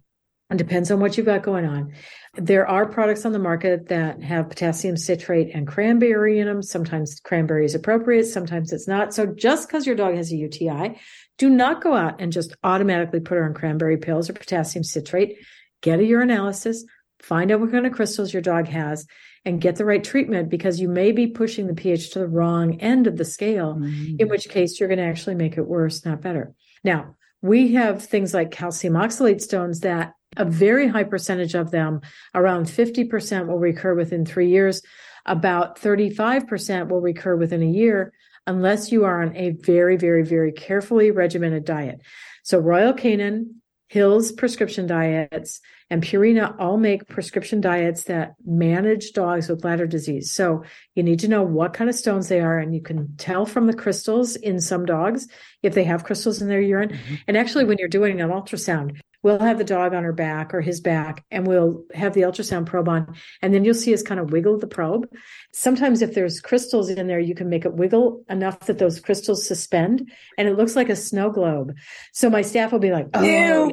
It 0.50 0.56
depends 0.56 0.90
on 0.90 0.98
what 0.98 1.16
you've 1.16 1.26
got 1.26 1.42
going 1.42 1.66
on. 1.66 1.92
There 2.38 2.66
are 2.66 2.86
products 2.86 3.26
on 3.26 3.32
the 3.32 3.38
market 3.38 3.88
that 3.88 4.22
have 4.22 4.48
potassium 4.48 4.96
citrate 4.96 5.50
and 5.54 5.66
cranberry 5.66 6.38
in 6.38 6.46
them. 6.46 6.62
Sometimes 6.62 7.20
cranberry 7.20 7.64
is 7.64 7.74
appropriate, 7.74 8.26
sometimes 8.26 8.72
it's 8.72 8.86
not. 8.86 9.12
So 9.12 9.26
just 9.26 9.68
because 9.68 9.86
your 9.86 9.96
dog 9.96 10.14
has 10.14 10.32
a 10.32 10.36
UTI 10.36 10.98
do 11.38 11.48
not 11.48 11.82
go 11.82 11.94
out 11.94 12.20
and 12.20 12.32
just 12.32 12.54
automatically 12.62 13.20
put 13.20 13.38
her 13.38 13.44
on 13.44 13.54
cranberry 13.54 13.96
pills 13.96 14.28
or 14.28 14.34
potassium 14.34 14.84
citrate. 14.84 15.38
Get 15.80 16.00
a 16.00 16.02
urinalysis, 16.02 16.78
find 17.20 17.50
out 17.50 17.60
what 17.60 17.70
kind 17.70 17.86
of 17.86 17.92
crystals 17.92 18.32
your 18.32 18.42
dog 18.42 18.66
has, 18.66 19.06
and 19.44 19.60
get 19.60 19.76
the 19.76 19.84
right 19.84 20.02
treatment 20.02 20.50
because 20.50 20.80
you 20.80 20.88
may 20.88 21.12
be 21.12 21.28
pushing 21.28 21.68
the 21.68 21.74
pH 21.74 22.10
to 22.10 22.18
the 22.18 22.28
wrong 22.28 22.80
end 22.80 23.06
of 23.06 23.16
the 23.16 23.24
scale, 23.24 23.74
mm-hmm. 23.74 24.16
in 24.18 24.28
which 24.28 24.48
case 24.48 24.78
you're 24.78 24.88
going 24.88 24.98
to 24.98 25.04
actually 25.04 25.36
make 25.36 25.56
it 25.56 25.66
worse, 25.66 26.04
not 26.04 26.20
better. 26.20 26.52
Now, 26.82 27.14
we 27.40 27.74
have 27.74 28.04
things 28.04 28.34
like 28.34 28.50
calcium 28.50 28.94
oxalate 28.94 29.40
stones 29.40 29.80
that 29.80 30.14
a 30.36 30.44
very 30.44 30.88
high 30.88 31.04
percentage 31.04 31.54
of 31.54 31.70
them, 31.70 32.00
around 32.34 32.66
50%, 32.66 33.46
will 33.46 33.58
recur 33.58 33.94
within 33.94 34.24
three 34.24 34.50
years. 34.50 34.82
About 35.26 35.78
35% 35.80 36.88
will 36.88 37.00
recur 37.00 37.36
within 37.36 37.62
a 37.62 37.70
year 37.70 38.12
unless 38.46 38.90
you 38.90 39.04
are 39.04 39.22
on 39.22 39.36
a 39.36 39.50
very, 39.50 39.96
very, 39.96 40.24
very 40.24 40.52
carefully 40.52 41.10
regimented 41.10 41.64
diet. 41.64 42.00
So 42.42 42.58
Royal 42.58 42.94
Canin, 42.94 43.56
Hill's 43.88 44.32
prescription 44.32 44.86
diets, 44.86 45.60
and 45.90 46.02
Purina 46.02 46.54
all 46.58 46.76
make 46.76 47.08
prescription 47.08 47.60
diets 47.60 48.04
that 48.04 48.34
manage 48.44 49.12
dogs 49.12 49.48
with 49.48 49.62
bladder 49.62 49.86
disease. 49.86 50.30
So 50.30 50.64
you 50.94 51.02
need 51.02 51.20
to 51.20 51.28
know 51.28 51.42
what 51.42 51.72
kind 51.72 51.88
of 51.88 51.96
stones 51.96 52.28
they 52.28 52.40
are, 52.40 52.58
and 52.58 52.74
you 52.74 52.82
can 52.82 53.16
tell 53.16 53.46
from 53.46 53.66
the 53.66 53.74
crystals 53.74 54.36
in 54.36 54.60
some 54.60 54.84
dogs 54.84 55.26
if 55.62 55.74
they 55.74 55.84
have 55.84 56.04
crystals 56.04 56.42
in 56.42 56.48
their 56.48 56.60
urine. 56.60 56.90
Mm-hmm. 56.90 57.14
And 57.26 57.36
actually, 57.36 57.64
when 57.64 57.78
you're 57.78 57.88
doing 57.88 58.20
an 58.20 58.28
ultrasound, 58.28 58.98
we'll 59.22 59.38
have 59.38 59.58
the 59.58 59.64
dog 59.64 59.94
on 59.94 60.04
her 60.04 60.12
back 60.12 60.54
or 60.54 60.60
his 60.60 60.80
back 60.80 61.24
and 61.30 61.46
we'll 61.46 61.84
have 61.94 62.14
the 62.14 62.22
ultrasound 62.22 62.66
probe 62.66 62.88
on 62.88 63.14
and 63.42 63.52
then 63.52 63.64
you'll 63.64 63.74
see 63.74 63.94
us 63.94 64.02
kind 64.02 64.20
of 64.20 64.32
wiggle 64.32 64.58
the 64.58 64.66
probe 64.66 65.08
sometimes 65.52 66.02
if 66.02 66.14
there's 66.14 66.40
crystals 66.40 66.90
in 66.90 67.06
there 67.06 67.18
you 67.18 67.34
can 67.34 67.48
make 67.48 67.64
it 67.64 67.74
wiggle 67.74 68.22
enough 68.28 68.60
that 68.60 68.78
those 68.78 69.00
crystals 69.00 69.46
suspend 69.46 70.10
and 70.36 70.48
it 70.48 70.56
looks 70.56 70.76
like 70.76 70.88
a 70.88 70.96
snow 70.96 71.30
globe 71.30 71.74
so 72.12 72.28
my 72.30 72.42
staff 72.42 72.70
will 72.70 72.78
be 72.78 72.92
like 72.92 73.08
oh 73.14 73.22
Ew. 73.22 73.72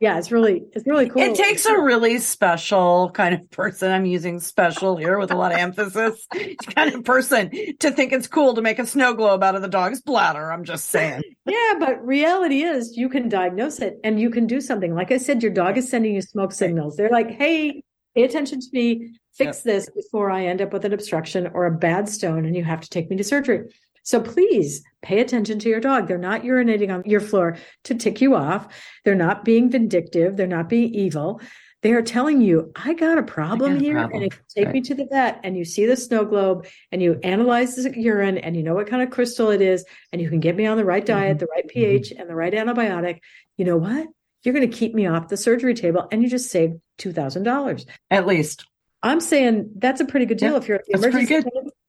yeah 0.00 0.18
it's 0.18 0.30
really 0.30 0.62
it's 0.72 0.86
really 0.86 1.08
cool 1.08 1.22
it 1.22 1.34
takes 1.34 1.66
a 1.66 1.80
really 1.80 2.18
special 2.18 3.10
kind 3.10 3.34
of 3.34 3.50
person 3.50 3.90
i'm 3.90 4.04
using 4.04 4.38
special 4.38 4.96
here 4.96 5.18
with 5.18 5.30
a 5.30 5.36
lot 5.36 5.50
of 5.50 5.58
emphasis 5.58 6.26
kind 6.74 6.94
of 6.94 7.04
person 7.04 7.50
to 7.80 7.90
think 7.90 8.12
it's 8.12 8.28
cool 8.28 8.54
to 8.54 8.62
make 8.62 8.78
a 8.78 8.86
snow 8.86 9.14
globe 9.14 9.42
out 9.42 9.54
of 9.54 9.62
the 9.62 9.68
dog's 9.68 10.02
bladder 10.02 10.52
i'm 10.52 10.64
just 10.64 10.86
saying 10.86 11.22
yeah 11.46 11.74
but 11.80 12.04
reality 12.04 12.62
is 12.62 12.96
you 12.96 13.08
can 13.08 13.28
diagnose 13.28 13.80
it 13.80 13.98
and 14.04 14.20
you 14.20 14.30
can 14.30 14.46
do 14.46 14.60
something 14.60 14.74
something. 14.74 14.94
Like 14.94 15.12
I 15.12 15.18
said, 15.18 15.42
your 15.42 15.52
dog 15.52 15.78
is 15.78 15.88
sending 15.88 16.14
you 16.14 16.22
smoke 16.22 16.52
signals. 16.52 16.96
They're 16.96 17.10
like, 17.10 17.30
hey, 17.30 17.82
pay 18.14 18.24
attention 18.24 18.60
to 18.60 18.66
me, 18.72 19.18
fix 19.32 19.58
yep. 19.58 19.64
this 19.64 19.90
before 19.90 20.30
I 20.30 20.46
end 20.46 20.62
up 20.62 20.72
with 20.72 20.84
an 20.84 20.92
obstruction 20.92 21.48
or 21.48 21.66
a 21.66 21.72
bad 21.72 22.08
stone 22.08 22.44
and 22.44 22.56
you 22.56 22.64
have 22.64 22.80
to 22.80 22.90
take 22.90 23.10
me 23.10 23.16
to 23.16 23.24
surgery. 23.24 23.68
So 24.04 24.20
please 24.20 24.82
pay 25.02 25.20
attention 25.20 25.58
to 25.60 25.68
your 25.68 25.80
dog. 25.80 26.06
They're 26.06 26.18
not 26.18 26.42
urinating 26.42 26.92
on 26.94 27.02
your 27.06 27.20
floor 27.20 27.56
to 27.84 27.94
tick 27.94 28.20
you 28.20 28.34
off. 28.34 28.68
They're 29.04 29.14
not 29.14 29.44
being 29.44 29.70
vindictive. 29.70 30.36
They're 30.36 30.46
not 30.46 30.68
being 30.68 30.94
evil. 30.94 31.40
They 31.80 31.92
are 31.92 32.02
telling 32.02 32.40
you, 32.40 32.72
I 32.76 32.94
got 32.94 33.18
a 33.18 33.22
problem 33.22 33.74
got 33.74 33.80
a 33.80 33.84
here. 33.84 33.94
Problem. 33.94 34.22
And 34.22 34.32
if 34.32 34.38
you 34.38 34.44
take 34.54 34.66
right. 34.66 34.74
me 34.74 34.80
to 34.82 34.94
the 34.94 35.06
vet 35.10 35.40
and 35.42 35.56
you 35.56 35.64
see 35.64 35.84
the 35.86 35.96
snow 35.96 36.24
globe 36.24 36.66
and 36.92 37.02
you 37.02 37.18
analyze 37.22 37.76
the 37.76 37.98
urine 37.98 38.38
and 38.38 38.56
you 38.56 38.62
know 38.62 38.74
what 38.74 38.86
kind 38.86 39.02
of 39.02 39.10
crystal 39.10 39.50
it 39.50 39.60
is, 39.60 39.84
and 40.12 40.20
you 40.20 40.28
can 40.30 40.40
get 40.40 40.56
me 40.56 40.66
on 40.66 40.76
the 40.76 40.84
right 40.84 41.04
diet, 41.04 41.36
mm-hmm. 41.36 41.40
the 41.40 41.48
right 41.54 41.68
pH, 41.68 42.10
mm-hmm. 42.10 42.20
and 42.20 42.30
the 42.30 42.34
right 42.34 42.54
antibiotic, 42.54 43.20
you 43.56 43.64
know 43.66 43.76
what? 43.76 44.06
you're 44.44 44.54
going 44.54 44.70
to 44.70 44.76
keep 44.76 44.94
me 44.94 45.06
off 45.06 45.28
the 45.28 45.36
surgery 45.36 45.74
table 45.74 46.06
and 46.12 46.22
you 46.22 46.28
just 46.28 46.50
saved 46.50 46.74
$2,000. 46.98 47.86
At 48.10 48.26
least. 48.26 48.66
I'm 49.02 49.20
saying 49.20 49.70
that's 49.76 50.00
a 50.00 50.04
pretty 50.04 50.26
good 50.26 50.38
deal. 50.38 50.52
Yeah, 50.52 50.58
if 50.58 50.68
you're 50.68 50.78
at 50.78 50.84
the 50.86 50.98
emergency 50.98 51.44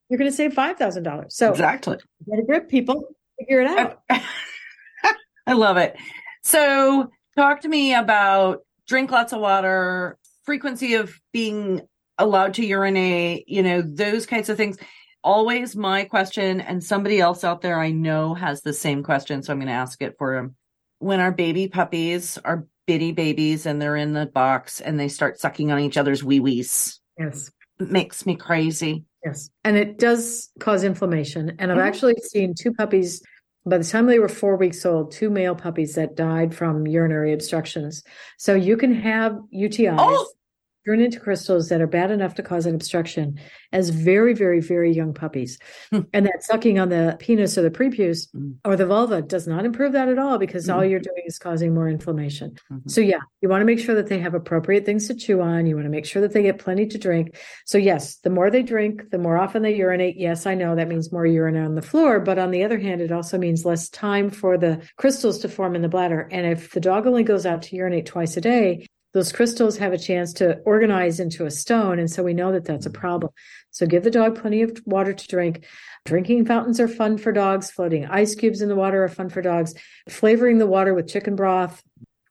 you're 0.10 0.18
going 0.18 0.30
to 0.30 0.36
save 0.36 0.54
$5,000. 0.54 1.32
So 1.32 1.52
exactly. 1.52 1.98
Get 2.30 2.40
a 2.40 2.44
grip, 2.44 2.70
people. 2.70 3.16
Figure 3.40 3.62
it 3.62 3.68
out. 3.68 4.02
I 5.48 5.54
love 5.54 5.78
it. 5.78 5.96
So 6.44 7.10
talk 7.36 7.62
to 7.62 7.68
me 7.68 7.94
about 7.94 8.62
drink 8.88 9.12
lots 9.12 9.34
of 9.34 9.42
water, 9.42 10.18
frequency 10.44 10.96
of 10.96 11.20
being 11.34 11.82
allowed 12.18 12.54
to 12.56 12.66
urinate, 12.66 13.48
you 13.48 13.64
know, 13.64 13.82
those 13.82 14.26
kinds 14.26 14.50
of 14.50 14.58
things. 14.58 14.78
Always 15.24 15.76
my 15.76 16.04
question, 16.04 16.62
and 16.62 16.84
somebody 16.84 17.20
else 17.20 17.44
out 17.44 17.62
there 17.62 17.80
I 17.80 17.90
know 17.90 18.36
has 18.36 18.62
the 18.62 18.74
same 18.74 19.02
question, 19.02 19.42
so 19.42 19.52
I'm 19.52 19.60
going 19.60 19.68
to 19.68 19.74
ask 19.74 20.00
it 20.04 20.16
for 20.20 20.36
him 20.36 20.56
when 21.00 21.20
our 21.20 21.32
baby 21.32 21.68
puppies 21.68 22.38
are 22.38 22.68
bitty 22.86 23.12
babies 23.12 23.66
and 23.66 23.82
they're 23.82 23.96
in 23.96 24.14
the 24.14 24.26
box 24.26 24.82
and 24.82 25.00
they 25.00 25.08
start 25.08 25.40
sucking 25.40 25.72
on 25.72 25.80
each 25.80 25.98
other's 25.98 26.24
wee 26.24 26.40
wees. 26.40 27.00
Yes. 27.18 27.52
It 27.80 27.92
makes 27.92 28.26
me 28.26 28.36
crazy. 28.36 29.06
Yes. 29.24 29.50
And 29.64 29.76
it 29.76 29.98
does 29.98 30.50
cause 30.60 30.84
inflammation. 30.84 31.56
And 31.60 31.72
I've 31.72 31.78
mm-hmm. 31.78 31.88
actually 31.88 32.16
seen 32.22 32.54
two 32.54 32.74
puppies 32.74 33.22
by 33.66 33.80
the 33.80 33.84
time 33.84 34.06
they 34.06 34.20
were 34.20 34.30
four 34.30 34.58
weeks 34.58 34.86
old, 34.86 35.12
two 35.12 35.30
male 35.30 35.56
puppies 35.56 35.96
that 35.96 36.16
died 36.16 36.54
from 36.54 36.86
urinary 36.86 37.34
obstructions. 37.34 38.04
So 38.38 38.54
you 38.54 38.78
can 38.78 38.94
have 38.94 39.38
UTIs. 39.54 39.96
Oh, 39.98 40.28
turn 40.86 41.00
into 41.02 41.20
crystals 41.20 41.70
that 41.70 41.82
are 41.82 41.88
bad 41.88 42.12
enough 42.12 42.36
to 42.36 42.44
cause 42.44 42.66
an 42.66 42.76
obstruction 42.76 43.40
as 43.72 43.90
very, 43.90 44.34
very, 44.34 44.62
very 44.62 44.92
young 44.92 45.14
puppies. 45.14 45.58
Hmm. 45.92 46.02
and 46.14 46.26
that 46.26 46.44
sucking 46.44 46.80
on 46.80 46.90
the 46.90 47.16
penis 47.20 47.58
or 47.58 47.62
the 47.62 47.72
prepuce 47.72 48.28
Mm. 48.36 48.56
or 48.66 48.76
the 48.76 48.86
vulva 48.86 49.22
does 49.22 49.48
not 49.48 49.66
improve 49.66 49.92
that 49.94 50.08
at 50.10 50.18
all 50.20 50.38
because 50.38 50.70
all 50.70 50.82
Mhm. 50.82 50.90
you're 50.90 51.00
doing 51.00 51.24
is 51.26 51.38
causing 51.40 51.74
more 51.74 51.88
inflammation. 51.90 52.56
Mhm. 52.72 52.90
So, 52.90 53.02
yeah, 53.02 53.20
you 53.42 53.50
want 53.50 53.62
to 53.62 53.66
make 53.66 53.80
sure 53.80 53.96
that 53.96 54.08
they 54.08 54.20
have 54.20 54.34
appropriate 54.34 54.86
things 54.86 55.08
to 55.08 55.14
chew 55.16 55.42
on. 55.42 55.66
You 55.66 55.76
want 55.76 55.86
to 55.86 55.92
make 55.92 56.06
sure 56.06 56.22
that 56.22 56.34
they 56.34 56.42
get 56.44 56.58
plenty 56.60 56.86
to 56.88 56.98
drink. 56.98 57.36
So, 57.66 57.78
yes, 57.78 58.18
the 58.18 58.30
more 58.30 58.50
they 58.50 58.64
drink, 58.64 59.10
the 59.12 59.18
more 59.18 59.38
often 59.38 59.62
they 59.64 59.76
urinate. 59.76 60.18
Yes, 60.18 60.46
I 60.46 60.56
know 60.56 60.76
that 60.76 60.88
means 60.88 61.12
more 61.12 61.26
urine 61.26 61.58
on 61.58 61.76
the 61.76 61.82
floor. 61.82 62.20
But 62.20 62.38
on 62.40 62.52
the 62.52 62.64
other 62.64 62.78
hand, 62.80 63.02
it 63.02 63.12
also 63.12 63.38
means 63.38 63.66
less 63.66 63.90
time 63.90 64.30
for 64.30 64.58
the 64.58 64.82
crystals 64.98 65.40
to 65.40 65.50
form 65.50 65.76
in 65.76 65.82
the 65.82 65.90
bladder. 65.90 66.28
And 66.32 66.46
if 66.46 66.72
the 66.72 66.80
dog 66.80 67.06
only 67.08 67.24
goes 67.24 67.46
out 67.46 67.62
to 67.64 67.76
urinate 67.76 68.06
twice 68.06 68.38
a 68.38 68.42
day, 68.42 68.86
those 69.16 69.32
crystals 69.32 69.78
have 69.78 69.94
a 69.94 69.98
chance 69.98 70.34
to 70.34 70.58
organize 70.66 71.22
into 71.22 71.46
a 71.46 71.52
stone. 71.52 72.00
And 72.00 72.12
so 72.12 72.22
we 72.22 72.34
know 72.34 72.52
that 72.52 72.66
that's 72.66 72.86
a 72.86 72.90
mm. 72.90 72.96
problem. 72.96 73.32
So 73.72 73.88
give 73.88 74.04
the 74.04 74.12
dog 74.12 74.38
plenty 74.40 74.62
of 74.62 74.78
water 74.86 75.14
to 75.14 75.28
drink. 75.28 75.66
Drinking 76.04 76.46
fountains 76.46 76.82
are 76.82 76.90
fun 76.90 77.18
for 77.18 77.32
dogs. 77.32 77.72
Floating 77.72 78.06
ice 78.06 78.36
cubes 78.36 78.62
in 78.62 78.68
the 78.68 78.76
water 78.76 79.06
are 79.06 79.10
fun 79.10 79.30
for 79.30 79.42
dogs. 79.42 79.74
Flavoring 80.10 80.58
the 80.58 80.68
water 80.68 80.94
with 80.94 81.08
chicken 81.08 81.38
broth. 81.38 81.82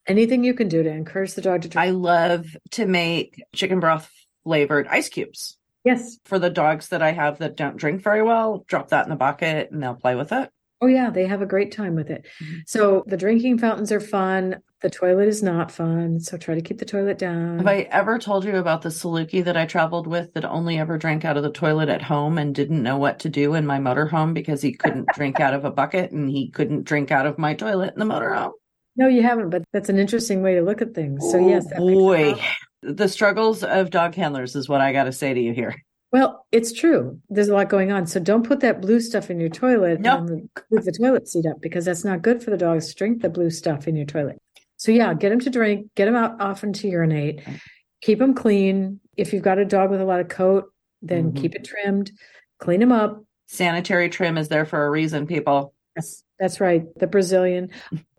Anything 0.06 0.44
you 0.44 0.52
can 0.52 0.68
do 0.68 0.82
to 0.82 0.90
encourage 0.90 1.32
the 1.32 1.40
dog 1.40 1.62
to 1.62 1.68
drink. 1.68 1.88
I 1.88 1.90
love 1.90 2.54
to 2.72 2.84
make 2.84 3.42
chicken 3.54 3.80
broth 3.80 4.10
flavored 4.44 4.86
ice 4.88 5.08
cubes. 5.08 5.56
yes. 5.84 6.18
For 6.26 6.38
the 6.38 6.50
dogs 6.50 6.88
that 6.88 7.00
I 7.00 7.12
have 7.12 7.38
that 7.38 7.56
don't 7.56 7.78
drink 7.78 8.02
very 8.02 8.22
well, 8.22 8.62
drop 8.68 8.90
that 8.90 9.06
in 9.06 9.10
the 9.10 9.16
bucket 9.16 9.70
and 9.70 9.82
they'll 9.82 9.94
play 9.94 10.16
with 10.16 10.32
it. 10.32 10.50
Oh, 10.80 10.86
yeah. 10.86 11.10
They 11.10 11.26
have 11.26 11.40
a 11.40 11.46
great 11.46 11.72
time 11.72 11.94
with 11.94 12.10
it. 12.10 12.26
Mhm. 12.42 12.60
So 12.66 13.04
the 13.06 13.16
drinking 13.16 13.58
fountains 13.58 13.90
are 13.90 14.00
fun. 14.00 14.56
The 14.82 14.90
toilet 14.90 15.28
is 15.28 15.42
not 15.42 15.70
fun. 15.70 16.20
So 16.20 16.36
try 16.36 16.54
to 16.54 16.60
keep 16.60 16.78
the 16.78 16.84
toilet 16.84 17.16
down. 17.16 17.58
Have 17.58 17.66
I 17.66 17.88
ever 17.90 18.18
told 18.18 18.44
you 18.44 18.56
about 18.56 18.82
the 18.82 18.90
Saluki 18.90 19.42
that 19.44 19.56
I 19.56 19.64
traveled 19.64 20.06
with 20.06 20.34
that 20.34 20.44
only 20.44 20.78
ever 20.78 20.98
drank 20.98 21.24
out 21.24 21.38
of 21.38 21.42
the 21.42 21.50
toilet 21.50 21.88
at 21.88 22.02
home 22.02 22.36
and 22.36 22.54
didn't 22.54 22.82
know 22.82 22.98
what 22.98 23.18
to 23.20 23.30
do 23.30 23.54
in 23.54 23.64
my 23.66 23.78
motorhome 23.78 24.34
because 24.34 24.60
he 24.60 24.74
couldn't 24.74 25.08
drink 25.14 25.40
out 25.40 25.54
of 25.54 25.64
a 25.64 25.70
bucket 25.70 26.10
and 26.12 26.28
he 26.28 26.50
couldn't 26.50 26.84
drink 26.84 27.10
out 27.10 27.24
of 27.24 27.38
my 27.38 27.54
toilet 27.54 27.94
in 27.94 28.06
the 28.06 28.14
motorhome? 28.14 28.52
no, 28.96 29.08
you 29.08 29.22
haven't, 29.22 29.50
but 29.50 29.64
that's 29.72 29.88
an 29.88 29.98
interesting 29.98 30.40
way 30.42 30.54
to 30.54 30.62
look 30.62 30.80
at 30.80 30.94
things. 30.94 31.28
So, 31.32 31.38
yes. 31.38 31.66
Oh, 31.76 31.88
a 31.88 31.94
boy. 31.94 32.40
The 32.82 33.08
struggles 33.08 33.64
of 33.64 33.90
dog 33.90 34.14
handlers 34.14 34.54
is 34.54 34.68
what 34.68 34.80
I 34.80 34.92
got 34.92 35.04
to 35.04 35.12
say 35.12 35.32
to 35.34 35.40
you 35.40 35.52
here. 35.54 35.74
Well, 36.14 36.46
it's 36.52 36.72
true. 36.72 37.18
There's 37.28 37.48
a 37.48 37.54
lot 37.54 37.68
going 37.68 37.90
on. 37.90 38.06
So 38.06 38.20
don't 38.20 38.46
put 38.46 38.60
that 38.60 38.80
blue 38.80 39.00
stuff 39.00 39.30
in 39.30 39.40
your 39.40 39.48
toilet 39.48 39.98
No. 39.98 40.18
and 40.18 40.48
move 40.70 40.84
the 40.84 40.92
toilet 40.92 41.26
seat 41.26 41.44
up 41.44 41.60
because 41.60 41.84
that's 41.86 42.04
not 42.04 42.22
good 42.22 42.40
for 42.40 42.52
the 42.52 42.56
dogs 42.56 42.86
to 42.90 42.94
drink 42.94 43.20
the 43.20 43.28
blue 43.28 43.50
stuff 43.50 43.88
in 43.88 43.96
your 43.96 44.06
toilet. 44.06 44.38
So 44.76 44.92
yeah, 44.92 45.12
get 45.14 45.30
them 45.30 45.40
to 45.40 45.50
drink, 45.50 45.88
get 45.96 46.04
them 46.04 46.14
out 46.14 46.40
often 46.40 46.72
to 46.74 46.88
urinate, 46.88 47.40
keep 48.00 48.20
them 48.20 48.32
clean. 48.32 49.00
If 49.16 49.32
you've 49.32 49.42
got 49.42 49.58
a 49.58 49.64
dog 49.64 49.90
with 49.90 50.00
a 50.00 50.04
lot 50.04 50.20
of 50.20 50.28
coat, 50.28 50.66
then 51.02 51.32
Mhm. 51.32 51.36
keep 51.36 51.56
it 51.56 51.64
trimmed, 51.64 52.12
clean 52.60 52.78
them 52.78 52.92
up. 52.92 53.24
Sanitary 53.48 54.08
trim 54.08 54.38
is 54.38 54.46
there 54.46 54.66
for 54.66 54.86
a 54.86 54.90
reason, 54.90 55.26
people. 55.26 55.74
Yes, 55.96 56.22
that's 56.38 56.60
right. 56.60 56.84
The 56.96 57.08
Brazilian. 57.08 57.70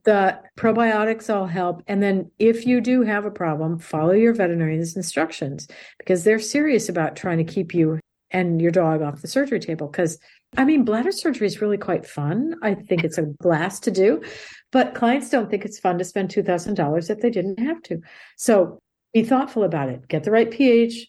The 0.05 0.39
probiotics 0.57 1.33
all 1.33 1.47
help. 1.47 1.81
And 1.87 2.01
then 2.01 2.31
if 2.39 2.65
you 2.65 2.79
do 2.79 3.01
have 3.01 3.25
a 3.25 3.31
problem, 3.31 3.79
follow 3.79 4.13
your 4.13 4.33
veterinarian's 4.33 4.95
instructions 4.95 5.67
because 5.97 6.23
they're 6.23 6.39
serious 6.39 6.89
about 6.89 7.15
trying 7.15 7.39
to 7.39 7.43
keep 7.43 7.73
you 7.73 7.99
and 8.31 8.61
your 8.61 8.71
dog 8.71 9.01
off 9.01 9.21
the 9.21 9.27
surgery 9.27 9.59
table. 9.59 9.87
Because 9.87 10.19
I 10.57 10.63
mean, 10.63 10.85
bladder 10.85 11.11
surgery 11.11 11.47
is 11.47 11.59
really 11.59 11.77
quite 11.77 12.05
fun. 12.05 12.55
I 12.61 12.75
think 12.75 13.03
it's 13.03 13.17
a 13.17 13.23
blast 13.23 13.83
to 13.83 13.91
do, 13.91 14.21
but 14.71 14.93
clients 14.95 15.29
don't 15.29 15.49
think 15.49 15.65
it's 15.65 15.79
fun 15.79 15.97
to 15.97 16.05
spend 16.05 16.29
$2,000 16.29 17.09
if 17.09 17.19
they 17.19 17.29
didn't 17.29 17.59
have 17.59 17.81
to. 17.83 17.99
So 18.37 18.79
be 19.13 19.23
thoughtful 19.23 19.63
about 19.63 19.89
it. 19.89 20.07
Get 20.07 20.23
the 20.23 20.31
right 20.31 20.49
pH, 20.49 21.07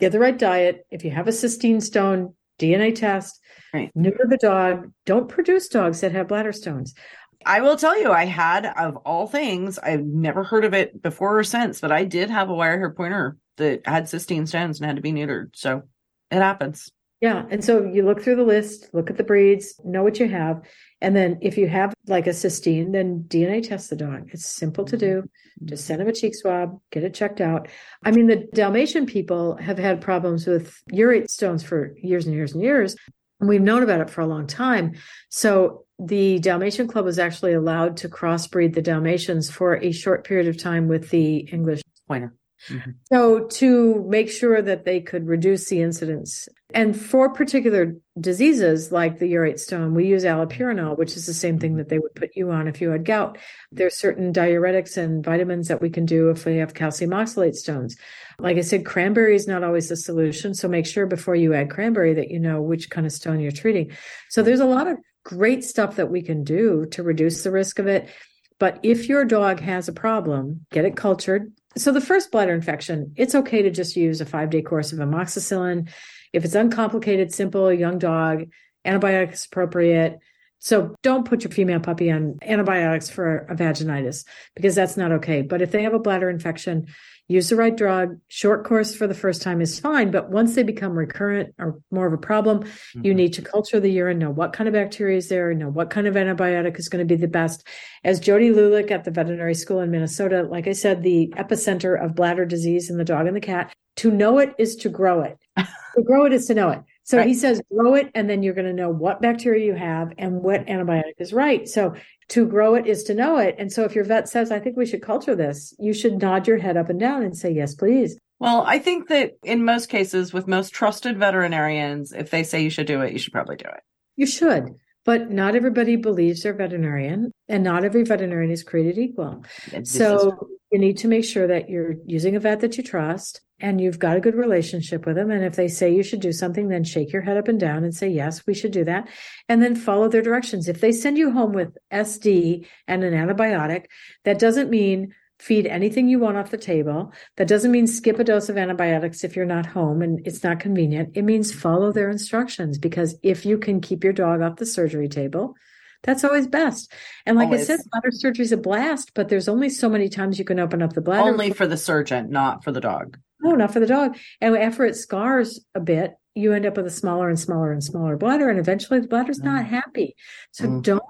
get 0.00 0.12
the 0.12 0.18
right 0.20 0.38
diet. 0.38 0.86
If 0.90 1.04
you 1.04 1.10
have 1.10 1.28
a 1.28 1.32
cystine 1.32 1.82
stone, 1.82 2.34
DNA 2.58 2.94
test, 2.94 3.40
Right. 3.74 3.90
neuter 3.94 4.26
the 4.28 4.38
dog. 4.38 4.90
Don't 5.04 5.28
produce 5.28 5.68
dogs 5.68 6.00
that 6.00 6.12
have 6.12 6.28
bladder 6.28 6.52
stones. 6.52 6.94
I 7.44 7.60
will 7.60 7.76
tell 7.76 8.00
you, 8.00 8.10
I 8.12 8.24
had, 8.24 8.66
of 8.66 8.96
all 8.98 9.26
things, 9.26 9.78
I've 9.78 10.04
never 10.04 10.44
heard 10.44 10.64
of 10.64 10.74
it 10.74 11.02
before 11.02 11.38
or 11.38 11.44
since, 11.44 11.80
but 11.80 11.92
I 11.92 12.04
did 12.04 12.30
have 12.30 12.48
a 12.48 12.54
wire 12.54 12.78
hair 12.78 12.90
pointer 12.90 13.36
that 13.56 13.86
had 13.86 14.04
cystine 14.04 14.46
stones 14.48 14.80
and 14.80 14.86
had 14.86 14.96
to 14.96 15.02
be 15.02 15.12
neutered. 15.12 15.50
So 15.54 15.82
it 16.30 16.36
happens. 16.36 16.90
Yeah. 17.20 17.44
And 17.50 17.64
so 17.64 17.82
you 17.82 18.04
look 18.04 18.22
through 18.22 18.36
the 18.36 18.44
list, 18.44 18.90
look 18.92 19.08
at 19.08 19.16
the 19.16 19.24
breeds, 19.24 19.80
know 19.84 20.02
what 20.02 20.20
you 20.20 20.28
have. 20.28 20.62
And 21.00 21.16
then 21.16 21.38
if 21.40 21.56
you 21.56 21.66
have 21.66 21.94
like 22.06 22.26
a 22.26 22.30
cystine, 22.30 22.92
then 22.92 23.24
DNA 23.26 23.66
test 23.66 23.88
the 23.88 23.96
dog. 23.96 24.28
It's 24.32 24.46
simple 24.46 24.84
to 24.84 24.96
do. 24.98 25.22
Mm-hmm. 25.22 25.66
Just 25.66 25.86
send 25.86 26.00
them 26.00 26.08
a 26.08 26.12
cheek 26.12 26.34
swab, 26.34 26.78
get 26.92 27.04
it 27.04 27.14
checked 27.14 27.40
out. 27.40 27.68
I 28.04 28.10
mean, 28.10 28.26
the 28.26 28.46
Dalmatian 28.52 29.06
people 29.06 29.56
have 29.56 29.78
had 29.78 30.02
problems 30.02 30.46
with 30.46 30.78
urate 30.92 31.30
stones 31.30 31.62
for 31.62 31.94
years 31.96 32.26
and 32.26 32.34
years 32.34 32.52
and 32.52 32.62
years. 32.62 32.96
And 33.40 33.48
we've 33.48 33.60
known 33.60 33.82
about 33.82 34.00
it 34.00 34.10
for 34.10 34.20
a 34.20 34.26
long 34.26 34.46
time. 34.46 34.94
So 35.28 35.84
the 35.98 36.38
Dalmatian 36.38 36.88
Club 36.88 37.04
was 37.04 37.18
actually 37.18 37.52
allowed 37.52 37.96
to 37.98 38.08
crossbreed 38.08 38.74
the 38.74 38.82
Dalmatians 38.82 39.50
for 39.50 39.76
a 39.76 39.92
short 39.92 40.24
period 40.24 40.48
of 40.48 40.60
time 40.60 40.88
with 40.88 41.10
the 41.10 41.38
English 41.52 41.82
Pointer. 42.08 42.34
Mm-hmm. 42.70 42.92
so 43.12 43.46
to 43.46 44.02
make 44.08 44.30
sure 44.30 44.62
that 44.62 44.86
they 44.86 45.00
could 45.00 45.26
reduce 45.26 45.68
the 45.68 45.82
incidence. 45.82 46.48
And 46.76 46.94
for 46.94 47.32
particular 47.32 47.96
diseases 48.20 48.92
like 48.92 49.18
the 49.18 49.32
urate 49.32 49.58
stone, 49.58 49.94
we 49.94 50.06
use 50.06 50.24
allopurinol, 50.24 50.98
which 50.98 51.16
is 51.16 51.24
the 51.24 51.32
same 51.32 51.58
thing 51.58 51.70
mm-hmm. 51.70 51.78
that 51.78 51.88
they 51.88 51.98
would 51.98 52.14
put 52.14 52.36
you 52.36 52.50
on 52.50 52.68
if 52.68 52.82
you 52.82 52.90
had 52.90 53.06
gout. 53.06 53.38
There's 53.72 53.96
certain 53.96 54.30
diuretics 54.30 54.98
and 54.98 55.24
vitamins 55.24 55.68
that 55.68 55.80
we 55.80 55.88
can 55.88 56.04
do 56.04 56.28
if 56.28 56.44
we 56.44 56.58
have 56.58 56.74
calcium 56.74 57.12
oxalate 57.12 57.54
stones. 57.54 57.96
Like 58.38 58.58
I 58.58 58.60
said, 58.60 58.84
cranberry 58.84 59.34
is 59.34 59.48
not 59.48 59.64
always 59.64 59.88
the 59.88 59.96
solution. 59.96 60.52
So 60.52 60.68
make 60.68 60.84
sure 60.84 61.06
before 61.06 61.34
you 61.34 61.54
add 61.54 61.70
cranberry 61.70 62.12
that 62.12 62.28
you 62.28 62.38
know 62.38 62.60
which 62.60 62.90
kind 62.90 63.06
of 63.06 63.12
stone 63.12 63.40
you're 63.40 63.52
treating. 63.52 63.92
So 64.28 64.42
there's 64.42 64.60
a 64.60 64.66
lot 64.66 64.86
of 64.86 64.98
great 65.24 65.64
stuff 65.64 65.96
that 65.96 66.10
we 66.10 66.20
can 66.20 66.44
do 66.44 66.84
to 66.90 67.02
reduce 67.02 67.42
the 67.42 67.52
risk 67.52 67.78
of 67.78 67.86
it. 67.86 68.10
But 68.58 68.80
if 68.82 69.08
your 69.08 69.24
dog 69.24 69.60
has 69.60 69.88
a 69.88 69.94
problem, 69.94 70.66
get 70.72 70.84
it 70.84 70.94
cultured. 70.94 71.52
So 71.78 71.90
the 71.92 72.02
first 72.02 72.30
bladder 72.30 72.54
infection, 72.54 73.12
it's 73.16 73.34
okay 73.34 73.62
to 73.62 73.70
just 73.70 73.96
use 73.96 74.20
a 74.20 74.26
five 74.26 74.50
day 74.50 74.60
course 74.60 74.92
of 74.92 74.98
amoxicillin. 74.98 75.88
If 76.36 76.44
it's 76.44 76.54
uncomplicated, 76.54 77.32
simple, 77.32 77.72
young 77.72 77.98
dog, 77.98 78.44
antibiotics 78.84 79.46
appropriate. 79.46 80.18
So 80.58 80.94
don't 81.02 81.26
put 81.26 81.44
your 81.44 81.50
female 81.50 81.80
puppy 81.80 82.10
on 82.10 82.36
antibiotics 82.42 83.08
for 83.08 83.38
a 83.48 83.54
vaginitis 83.54 84.26
because 84.54 84.74
that's 84.74 84.98
not 84.98 85.12
okay. 85.12 85.40
But 85.40 85.62
if 85.62 85.70
they 85.70 85.82
have 85.84 85.94
a 85.94 85.98
bladder 85.98 86.28
infection, 86.28 86.88
use 87.26 87.48
the 87.48 87.56
right 87.56 87.74
drug. 87.74 88.18
Short 88.28 88.64
course 88.64 88.94
for 88.94 89.06
the 89.06 89.14
first 89.14 89.40
time 89.40 89.62
is 89.62 89.80
fine, 89.80 90.10
but 90.10 90.28
once 90.30 90.54
they 90.54 90.62
become 90.62 90.92
recurrent 90.92 91.54
or 91.58 91.80
more 91.90 92.06
of 92.06 92.12
a 92.12 92.18
problem, 92.18 92.64
you 92.94 93.12
Mhm. 93.12 93.16
need 93.16 93.32
to 93.34 93.42
culture 93.42 93.80
the 93.80 93.90
urine, 93.90 94.18
know 94.18 94.30
what 94.30 94.52
kind 94.52 94.68
of 94.68 94.74
bacteria 94.74 95.16
is 95.16 95.28
there, 95.28 95.54
know 95.54 95.70
what 95.70 95.88
kind 95.88 96.06
of 96.06 96.16
antibiotic 96.16 96.78
is 96.78 96.90
going 96.90 97.06
to 97.06 97.14
be 97.14 97.18
the 97.18 97.28
best. 97.28 97.66
As 98.04 98.20
Jody 98.20 98.50
Lulich 98.50 98.90
at 98.90 99.04
the 99.04 99.10
veterinary 99.10 99.54
school 99.54 99.80
in 99.80 99.90
Minnesota, 99.90 100.42
like 100.42 100.68
I 100.68 100.72
said, 100.72 101.02
the 101.02 101.32
epicenter 101.36 101.98
of 101.98 102.14
bladder 102.14 102.44
disease 102.44 102.90
in 102.90 102.98
the 102.98 103.04
dog 103.04 103.26
and 103.26 103.34
the 103.36 103.40
cat, 103.40 103.72
to 103.96 104.10
know 104.10 104.38
it 104.38 104.54
is 104.58 104.76
to 104.76 104.90
grow 104.90 105.22
it. 105.22 105.38
to 105.96 106.02
grow 106.02 106.26
it 106.26 106.32
is 106.32 106.46
to 106.46 106.54
know 106.54 106.70
it. 106.70 106.80
So 107.04 107.22
he 107.22 107.34
says, 107.34 107.62
grow 107.72 107.94
it, 107.94 108.10
and 108.14 108.28
then 108.28 108.42
you're 108.42 108.54
going 108.54 108.66
to 108.66 108.72
know 108.72 108.90
what 108.90 109.22
bacteria 109.22 109.64
you 109.64 109.74
have 109.74 110.12
and 110.18 110.42
what 110.42 110.66
antibiotic 110.66 111.14
is 111.18 111.32
right. 111.32 111.68
So 111.68 111.94
to 112.30 112.46
grow 112.46 112.74
it 112.74 112.86
is 112.86 113.04
to 113.04 113.14
know 113.14 113.38
it. 113.38 113.54
And 113.58 113.72
so 113.72 113.84
if 113.84 113.94
your 113.94 114.04
vet 114.04 114.28
says, 114.28 114.50
I 114.50 114.58
think 114.58 114.76
we 114.76 114.86
should 114.86 115.02
culture 115.02 115.36
this, 115.36 115.72
you 115.78 115.92
should 115.92 116.20
nod 116.20 116.48
your 116.48 116.58
head 116.58 116.76
up 116.76 116.90
and 116.90 116.98
down 116.98 117.22
and 117.22 117.36
say, 117.36 117.52
yes, 117.52 117.76
please. 117.76 118.18
Well, 118.40 118.64
I 118.66 118.80
think 118.80 119.08
that 119.08 119.38
in 119.44 119.64
most 119.64 119.88
cases, 119.88 120.32
with 120.32 120.48
most 120.48 120.74
trusted 120.74 121.16
veterinarians, 121.16 122.12
if 122.12 122.30
they 122.30 122.42
say 122.42 122.62
you 122.62 122.70
should 122.70 122.88
do 122.88 123.00
it, 123.02 123.12
you 123.12 123.18
should 123.18 123.32
probably 123.32 123.56
do 123.56 123.68
it. 123.68 123.80
You 124.16 124.26
should. 124.26 124.74
But 125.06 125.30
not 125.30 125.54
everybody 125.54 125.96
believes 125.96 126.42
their 126.42 126.52
veterinarian, 126.52 127.30
and 127.48 127.62
not 127.64 127.84
every 127.84 128.02
veterinarian 128.02 128.50
is 128.50 128.62
created 128.64 128.98
equal. 128.98 129.44
Is- 129.72 129.90
So 129.90 130.36
you 130.72 130.80
need 130.80 130.98
to 130.98 131.08
make 131.08 131.24
sure 131.24 131.46
that 131.46 131.70
you're 131.70 131.94
using 132.04 132.34
a 132.34 132.40
vet 132.40 132.60
that 132.60 132.76
you 132.76 132.82
trust 132.82 133.40
and 133.60 133.80
you've 133.80 134.00
got 134.00 134.16
a 134.16 134.20
good 134.20 134.34
relationship 134.34 135.06
with 135.06 135.14
them. 135.14 135.30
And 135.30 135.44
if 135.44 135.54
they 135.54 135.68
say 135.68 135.94
you 135.94 136.02
should 136.02 136.20
do 136.20 136.32
something, 136.32 136.68
then 136.68 136.82
shake 136.84 137.12
your 137.12 137.22
head 137.22 137.36
up 137.36 137.46
and 137.48 137.58
down 137.58 137.84
and 137.84 137.94
say, 137.94 138.08
yes, 138.08 138.44
we 138.46 138.52
should 138.52 138.72
do 138.72 138.84
that. 138.84 139.08
And 139.48 139.62
then 139.62 139.76
follow 139.76 140.08
their 140.08 140.22
directions. 140.22 140.68
If 140.68 140.80
they 140.80 140.90
send 140.92 141.16
you 141.16 141.30
home 141.30 141.52
with 141.52 141.78
SD 141.92 142.66
and 142.88 143.04
an 143.04 143.14
antibiotic, 143.14 143.84
that 144.24 144.40
doesn't 144.40 144.68
mean 144.68 145.14
feed 145.38 145.66
anything 145.66 146.08
you 146.08 146.18
want 146.18 146.36
off 146.36 146.50
the 146.50 146.56
table. 146.56 147.12
That 147.36 147.48
doesn't 147.48 147.70
mean 147.70 147.86
skip 147.86 148.18
a 148.18 148.24
dose 148.24 148.48
of 148.48 148.56
antibiotics 148.56 149.22
if 149.24 149.36
you're 149.36 149.44
not 149.44 149.66
home 149.66 150.02
and 150.02 150.26
it's 150.26 150.42
not 150.42 150.60
convenient. 150.60 151.10
It 151.14 151.22
means 151.22 151.52
follow 151.54 151.92
their 151.92 152.08
instructions 152.10 152.78
because 152.78 153.16
if 153.22 153.44
you 153.44 153.58
can 153.58 153.80
keep 153.80 154.02
your 154.02 154.12
dog 154.14 154.40
off 154.40 154.56
the 154.56 154.66
surgery 154.66 155.08
table, 155.08 155.54
that's 156.02 156.24
always 156.24 156.46
best. 156.46 156.92
And 157.26 157.36
like 157.36 157.48
I 157.48 157.52
Always. 157.52 157.66
said, 157.66 157.80
bladder 157.90 158.10
surgery 158.12 158.44
is 158.44 158.52
a 158.52 158.56
blast, 158.56 159.12
but 159.14 159.28
there's 159.28 159.48
only 159.48 159.68
so 159.68 159.88
many 159.88 160.08
times 160.08 160.38
you 160.38 160.44
can 160.44 160.60
open 160.60 160.80
up 160.82 160.92
the 160.92 161.00
bladder. 161.00 161.28
only 161.30 161.52
for 161.52 161.66
the 161.66 161.76
surgeon, 161.76 162.30
not 162.30 162.62
for 162.64 162.70
the 162.72 162.80
dog. 162.80 163.18
No, 163.40 163.52
not 163.52 163.72
for 163.72 163.80
the 163.80 163.86
dog. 163.86 164.16
And 164.40 164.56
after 164.56 164.84
it 164.84 164.96
scars 164.96 165.60
a 165.74 165.80
bit, 165.80 166.14
you 166.34 166.52
end 166.52 166.64
up 166.66 166.76
with 166.76 166.86
a 166.86 166.90
smaller 166.90 167.28
and 167.28 167.38
smaller 167.38 167.72
and 167.72 167.82
smaller 167.82 168.16
bladder, 168.16 168.48
and 168.48 168.58
eventually 168.58 169.00
the 169.00 169.08
bladder's 169.08 169.40
not 169.40 169.64
Mm. 169.64 169.68
happy. 169.68 170.16
So 170.52 170.64
Mm. 170.66 170.82
don't 170.82 171.02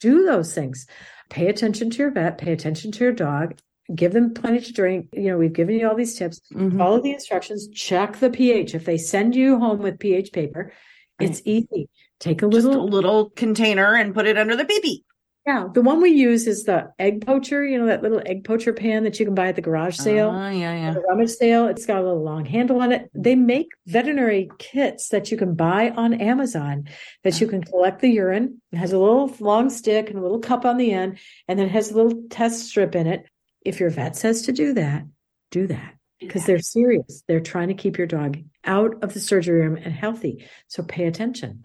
do 0.00 0.24
those 0.24 0.54
things. 0.54 0.86
Pay 1.30 1.48
attention 1.48 1.90
to 1.90 1.98
your 1.98 2.10
vet, 2.10 2.38
pay 2.38 2.52
attention 2.52 2.90
to 2.92 3.04
your 3.04 3.12
dog, 3.12 3.58
give 3.94 4.12
them 4.12 4.34
plenty 4.34 4.60
to 4.60 4.72
drink. 4.72 5.08
You 5.12 5.30
know, 5.30 5.38
we've 5.38 5.52
given 5.52 5.76
you 5.78 5.88
all 5.88 5.94
these 5.96 6.16
tips. 6.16 6.40
Mhm. 6.52 6.76
Follow 6.76 7.00
the 7.00 7.12
instructions, 7.12 7.68
check 7.68 8.18
the 8.18 8.30
pH. 8.30 8.74
If 8.74 8.84
they 8.84 8.98
send 8.98 9.34
you 9.34 9.58
home 9.58 9.78
with 9.78 9.98
pH 9.98 10.32
paper, 10.32 10.72
it's 11.18 11.42
easy. 11.44 11.88
Take 12.20 12.42
a 12.42 12.48
Just 12.48 12.64
a 12.66 12.68
little 12.68 12.88
little 12.88 13.30
container 13.30 13.94
and 13.94 14.14
put 14.14 14.26
it 14.26 14.36
under 14.38 14.56
the 14.56 14.64
baby. 14.64 15.04
Yeah, 15.46 15.68
the 15.72 15.80
one 15.80 16.02
we 16.02 16.10
use 16.10 16.46
is 16.46 16.64
the 16.64 16.90
egg 16.98 17.24
poacher, 17.24 17.64
you 17.64 17.78
know, 17.78 17.86
that 17.86 18.02
little 18.02 18.20
egg 18.26 18.44
poacher 18.44 18.74
pan 18.74 19.04
that 19.04 19.18
you 19.18 19.24
can 19.24 19.34
buy 19.34 19.48
at 19.48 19.56
the 19.56 19.62
garage 19.62 19.96
sale. 19.96 20.28
Oh, 20.28 20.50
yeah, 20.50 20.74
yeah. 20.74 20.92
the 20.92 21.00
rummage 21.00 21.30
sale. 21.30 21.68
It's 21.68 21.86
got 21.86 22.02
a 22.02 22.02
little 22.02 22.22
long 22.22 22.44
handle 22.44 22.82
on 22.82 22.92
it. 22.92 23.10
They 23.14 23.34
make 23.34 23.68
veterinary 23.86 24.50
kits 24.58 25.08
that 25.08 25.30
you 25.30 25.38
can 25.38 25.54
buy 25.54 25.88
on 25.90 26.12
Amazon 26.12 26.86
that 27.24 27.40
you 27.40 27.46
can 27.46 27.64
collect 27.64 28.02
the 28.02 28.08
urine. 28.10 28.60
It 28.72 28.76
has 28.76 28.92
a 28.92 28.98
little 28.98 29.34
long 29.40 29.70
stick 29.70 30.10
and 30.10 30.18
a 30.18 30.22
little 30.22 30.40
cup 30.40 30.66
on 30.66 30.76
the 30.76 30.92
end, 30.92 31.16
and 31.46 31.58
then 31.58 31.66
it 31.68 31.72
has 31.72 31.90
a 31.92 31.94
little 31.96 32.24
test 32.28 32.66
strip 32.68 32.94
in 32.94 33.06
it. 33.06 33.24
If 33.68 33.80
your 33.80 33.90
vet 33.90 34.16
says 34.16 34.40
to 34.42 34.52
do 34.52 34.72
that, 34.72 35.04
do 35.50 35.66
that 35.66 35.94
because 36.18 36.46
they're 36.46 36.58
serious. 36.58 37.22
They're 37.28 37.38
trying 37.38 37.68
to 37.68 37.74
keep 37.74 37.98
your 37.98 38.06
dog 38.06 38.38
out 38.64 38.94
of 39.02 39.12
the 39.12 39.20
surgery 39.20 39.60
room 39.60 39.76
and 39.76 39.92
healthy. 39.92 40.48
So 40.68 40.82
pay 40.82 41.04
attention. 41.04 41.64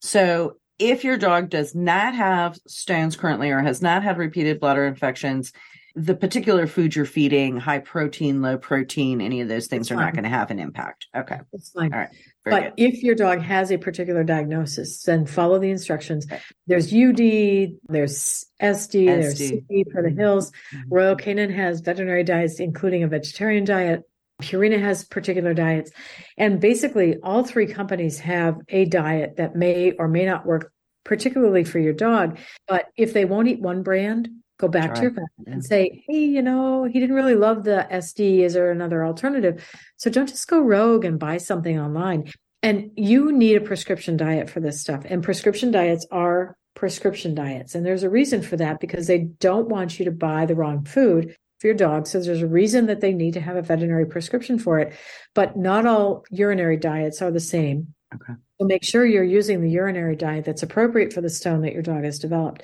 So 0.00 0.56
if 0.78 1.04
your 1.04 1.18
dog 1.18 1.50
does 1.50 1.74
not 1.74 2.14
have 2.14 2.58
stones 2.66 3.14
currently 3.14 3.50
or 3.50 3.60
has 3.60 3.82
not 3.82 4.02
had 4.02 4.16
repeated 4.16 4.58
bladder 4.58 4.86
infections, 4.86 5.52
the 5.98 6.14
particular 6.14 6.66
food 6.68 6.94
you're 6.94 7.04
feeding, 7.04 7.56
high 7.56 7.80
protein, 7.80 8.40
low 8.40 8.56
protein, 8.56 9.20
any 9.20 9.40
of 9.40 9.48
those 9.48 9.66
things 9.66 9.90
are 9.90 9.96
not 9.96 10.12
going 10.12 10.22
to 10.22 10.30
have 10.30 10.50
an 10.52 10.60
impact. 10.60 11.08
Okay. 11.16 11.40
It's 11.52 11.70
fine. 11.70 11.92
All 11.92 11.98
right. 11.98 12.08
Very 12.44 12.56
But 12.62 12.76
good. 12.76 12.84
if 12.94 13.02
your 13.02 13.16
dog 13.16 13.40
has 13.40 13.72
a 13.72 13.78
particular 13.78 14.22
diagnosis, 14.22 15.02
then 15.02 15.26
follow 15.26 15.58
the 15.58 15.70
instructions. 15.70 16.26
There's 16.68 16.92
UD, 16.94 17.72
there's 17.88 18.46
SD, 18.62 19.06
there's 19.06 19.40
SD. 19.40 19.64
CP 19.68 19.90
for 19.90 20.02
the 20.02 20.10
Hill's. 20.10 20.52
Mhm. 20.72 20.82
Royal 20.88 21.16
Canin 21.16 21.52
has 21.52 21.80
veterinary 21.80 22.22
diets, 22.22 22.60
including 22.60 23.02
a 23.02 23.08
vegetarian 23.08 23.64
diet. 23.64 24.02
Purina 24.40 24.78
has 24.80 25.04
particular 25.04 25.52
diets. 25.52 25.90
And 26.36 26.60
basically, 26.60 27.16
all 27.24 27.42
three 27.42 27.66
companies 27.66 28.20
have 28.20 28.56
a 28.68 28.84
diet 28.84 29.36
that 29.36 29.56
may 29.56 29.92
or 29.98 30.06
may 30.06 30.24
not 30.24 30.46
work, 30.46 30.70
particularly 31.04 31.64
for 31.64 31.80
your 31.80 31.92
dog. 31.92 32.38
But 32.68 32.86
if 32.96 33.12
they 33.12 33.24
won't 33.24 33.48
eat 33.48 33.60
one 33.60 33.82
brand, 33.82 34.28
go 34.58 34.68
back 34.68 34.90
Try. 34.90 34.94
to 34.96 35.02
your 35.02 35.10
vet 35.12 35.24
Yeah. 35.46 35.52
and 35.54 35.64
say, 35.64 36.04
hey, 36.06 36.24
you 36.24 36.42
know, 36.42 36.84
he 36.84 37.00
didn't 37.00 37.16
really 37.16 37.36
love 37.36 37.64
the 37.64 37.86
SD. 37.90 38.40
Is 38.40 38.54
there 38.54 38.70
another 38.70 39.04
alternative? 39.04 39.64
So 39.96 40.10
don't 40.10 40.28
just 40.28 40.48
go 40.48 40.60
rogue 40.60 41.04
and 41.04 41.18
buy 41.18 41.38
something 41.38 41.78
online. 41.78 42.32
And 42.62 42.90
you 42.96 43.30
need 43.32 43.56
a 43.56 43.60
prescription 43.60 44.16
diet 44.16 44.50
for 44.50 44.60
this 44.60 44.80
stuff. 44.80 45.04
And 45.08 45.22
prescription 45.22 45.70
diets 45.70 46.06
are 46.10 46.56
prescription 46.74 47.34
diets. 47.34 47.74
And 47.74 47.86
there's 47.86 48.02
a 48.02 48.10
reason 48.10 48.42
for 48.42 48.56
that 48.56 48.80
because 48.80 49.06
they 49.06 49.18
don't 49.18 49.68
want 49.68 49.98
you 49.98 50.04
to 50.04 50.10
buy 50.10 50.44
the 50.44 50.56
wrong 50.56 50.84
food 50.84 51.36
for 51.60 51.66
your 51.68 51.76
dog. 51.76 52.06
So 52.06 52.20
there's 52.20 52.42
a 52.42 52.46
reason 52.46 52.86
that 52.86 53.00
they 53.00 53.12
need 53.12 53.34
to 53.34 53.40
have 53.40 53.56
a 53.56 53.62
veterinary 53.62 54.06
prescription 54.06 54.58
for 54.58 54.78
it. 54.80 54.92
But 55.34 55.56
not 55.56 55.86
all 55.86 56.24
urinary 56.30 56.76
diets 56.76 57.22
are 57.22 57.30
the 57.30 57.40
same. 57.40 57.94
Okay. 58.14 58.32
So 58.60 58.66
make 58.66 58.84
sure 58.84 59.04
you're 59.06 59.22
using 59.22 59.60
the 59.60 59.70
urinary 59.70 60.16
diet 60.16 60.44
that's 60.44 60.62
appropriate 60.64 61.12
for 61.12 61.20
the 61.20 61.30
stone 61.30 61.62
that 61.62 61.72
your 61.74 61.82
dog 61.82 62.04
has 62.04 62.18
developed 62.18 62.62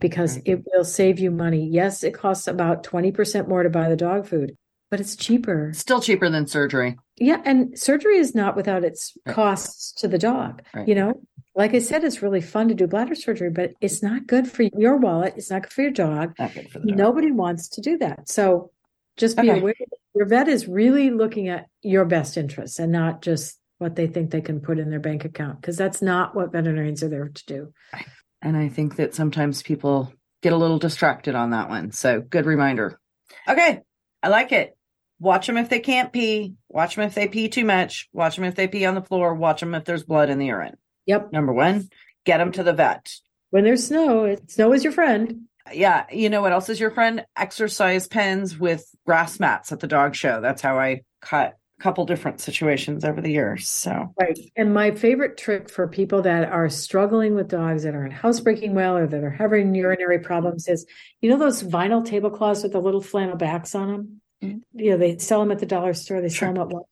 because 0.00 0.36
Right. 0.36 0.42
it 0.46 0.64
will 0.72 0.84
save 0.84 1.18
you 1.18 1.30
money. 1.30 1.66
Yes, 1.68 2.02
it 2.04 2.14
costs 2.14 2.46
about 2.46 2.82
20% 2.84 3.48
more 3.48 3.62
to 3.62 3.70
buy 3.70 3.88
the 3.88 3.96
dog 3.96 4.26
food, 4.26 4.56
but 4.90 5.00
it's 5.00 5.16
cheaper. 5.16 5.72
Still 5.74 6.00
cheaper 6.00 6.28
than 6.28 6.46
surgery. 6.46 6.96
Yeah, 7.16 7.40
and 7.44 7.78
surgery 7.78 8.18
is 8.18 8.34
not 8.34 8.56
without 8.56 8.84
its 8.84 9.16
Right. 9.26 9.34
costs 9.34 9.92
to 10.00 10.08
the 10.08 10.18
dog. 10.18 10.62
Right. 10.74 10.86
You 10.86 10.94
know, 10.94 11.22
like 11.54 11.74
I 11.74 11.78
said, 11.78 12.04
it's 12.04 12.20
really 12.22 12.42
fun 12.42 12.68
to 12.68 12.74
do 12.74 12.86
bladder 12.86 13.14
surgery, 13.14 13.50
but 13.50 13.72
it's 13.80 14.02
not 14.02 14.26
good 14.26 14.46
for 14.50 14.64
your 14.76 14.96
wallet. 14.98 15.34
It's 15.36 15.50
not 15.50 15.62
good 15.62 15.72
for 15.72 15.82
your 15.82 15.90
dog. 15.92 16.36
For 16.36 16.78
dog. 16.80 16.84
Nobody 16.84 17.32
wants 17.32 17.68
to 17.70 17.80
do 17.80 17.96
that. 17.98 18.28
So 18.28 18.70
just 19.16 19.36
be 19.40 19.50
Okay. 19.50 19.60
aware 19.60 19.74
your 20.14 20.26
vet 20.26 20.48
is 20.48 20.68
really 20.68 21.08
looking 21.10 21.48
at 21.48 21.66
your 21.82 22.04
best 22.04 22.36
interests 22.36 22.78
and 22.78 22.92
not 22.92 23.22
just 23.22 23.58
what 23.78 23.96
they 23.96 24.06
think 24.06 24.30
they 24.30 24.40
can 24.40 24.60
put 24.60 24.78
in 24.78 24.88
their 24.90 25.00
bank 25.00 25.24
account, 25.24 25.60
because 25.60 25.76
that's 25.76 26.00
not 26.02 26.34
what 26.34 26.52
veterinarians 26.52 27.02
are 27.02 27.08
there 27.08 27.28
to 27.28 27.46
do. 27.46 27.72
And 28.42 28.56
I 28.56 28.68
think 28.68 28.96
that 28.96 29.14
sometimes 29.14 29.62
people 29.62 30.12
get 30.42 30.52
a 30.52 30.56
little 30.56 30.78
distracted 30.78 31.34
on 31.34 31.50
that 31.50 31.68
one. 31.68 31.92
So 31.92 32.20
good 32.20 32.46
reminder. 32.46 33.00
Okay. 33.48 33.80
I 34.22 34.28
like 34.28 34.52
it. 34.52 34.76
Watch 35.18 35.46
them 35.46 35.56
if 35.56 35.68
they 35.68 35.80
can't 35.80 36.12
pee. 36.12 36.54
Watch 36.68 36.96
them 36.96 37.04
if 37.04 37.14
they 37.14 37.28
pee 37.28 37.48
too 37.48 37.64
much. 37.64 38.08
Watch 38.12 38.36
them 38.36 38.44
if 38.44 38.54
they 38.54 38.68
pee 38.68 38.84
on 38.84 38.94
the 38.94 39.02
floor. 39.02 39.34
Watch 39.34 39.60
them 39.60 39.74
if 39.74 39.84
there's 39.84 40.04
blood 40.04 40.30
in 40.30 40.38
the 40.38 40.46
urine. 40.46 40.76
Yep. 41.06 41.32
Number 41.32 41.52
one, 41.52 41.88
get 42.24 42.38
them 42.38 42.52
to 42.52 42.62
the 42.62 42.72
vet. 42.72 43.12
When 43.50 43.64
there's 43.64 43.86
snow, 43.86 44.36
snow 44.48 44.72
is 44.72 44.84
your 44.84 44.92
friend. 44.92 45.46
Yeah. 45.72 46.04
You 46.12 46.28
know 46.28 46.42
what 46.42 46.52
else 46.52 46.68
is 46.68 46.78
your 46.78 46.90
friend? 46.90 47.24
Exercise 47.36 48.06
pens 48.06 48.58
with 48.58 48.86
grass 49.06 49.40
mats 49.40 49.72
at 49.72 49.80
the 49.80 49.86
dog 49.86 50.14
show. 50.14 50.40
That's 50.40 50.62
how 50.62 50.78
I 50.78 51.02
cut 51.20 51.56
couple 51.78 52.06
different 52.06 52.40
situations 52.40 53.04
over 53.04 53.20
the 53.20 53.30
years. 53.30 53.68
So 53.68 54.14
Right. 54.18 54.38
And 54.56 54.72
my 54.72 54.92
favorite 54.92 55.36
trick 55.36 55.68
for 55.68 55.86
people 55.86 56.22
that 56.22 56.48
are 56.48 56.68
struggling 56.70 57.34
with 57.34 57.48
dogs 57.48 57.82
that 57.82 57.94
aren't 57.94 58.14
housebreaking 58.14 58.74
well 58.74 58.96
or 58.96 59.06
that 59.06 59.22
are 59.22 59.30
having 59.30 59.74
urinary 59.74 60.18
problems 60.18 60.68
is, 60.68 60.86
you 61.20 61.28
know, 61.28 61.38
those 61.38 61.62
vinyl 61.62 62.04
tablecloths 62.04 62.62
with 62.62 62.72
the 62.72 62.80
little 62.80 63.02
flannel 63.02 63.36
backs 63.36 63.74
on 63.74 63.88
them? 63.88 64.20
Mhm. 64.42 64.62
You 64.72 64.90
know, 64.92 64.96
they 64.96 65.18
sell 65.18 65.40
them 65.40 65.50
at 65.52 65.58
the 65.58 65.66
dollar 65.66 65.92
store, 65.92 66.20
they 66.20 66.28
Sure. 66.28 66.48
sell 66.48 66.54
them 66.54 66.62
at 66.62 66.74
Walmart. 66.74 66.86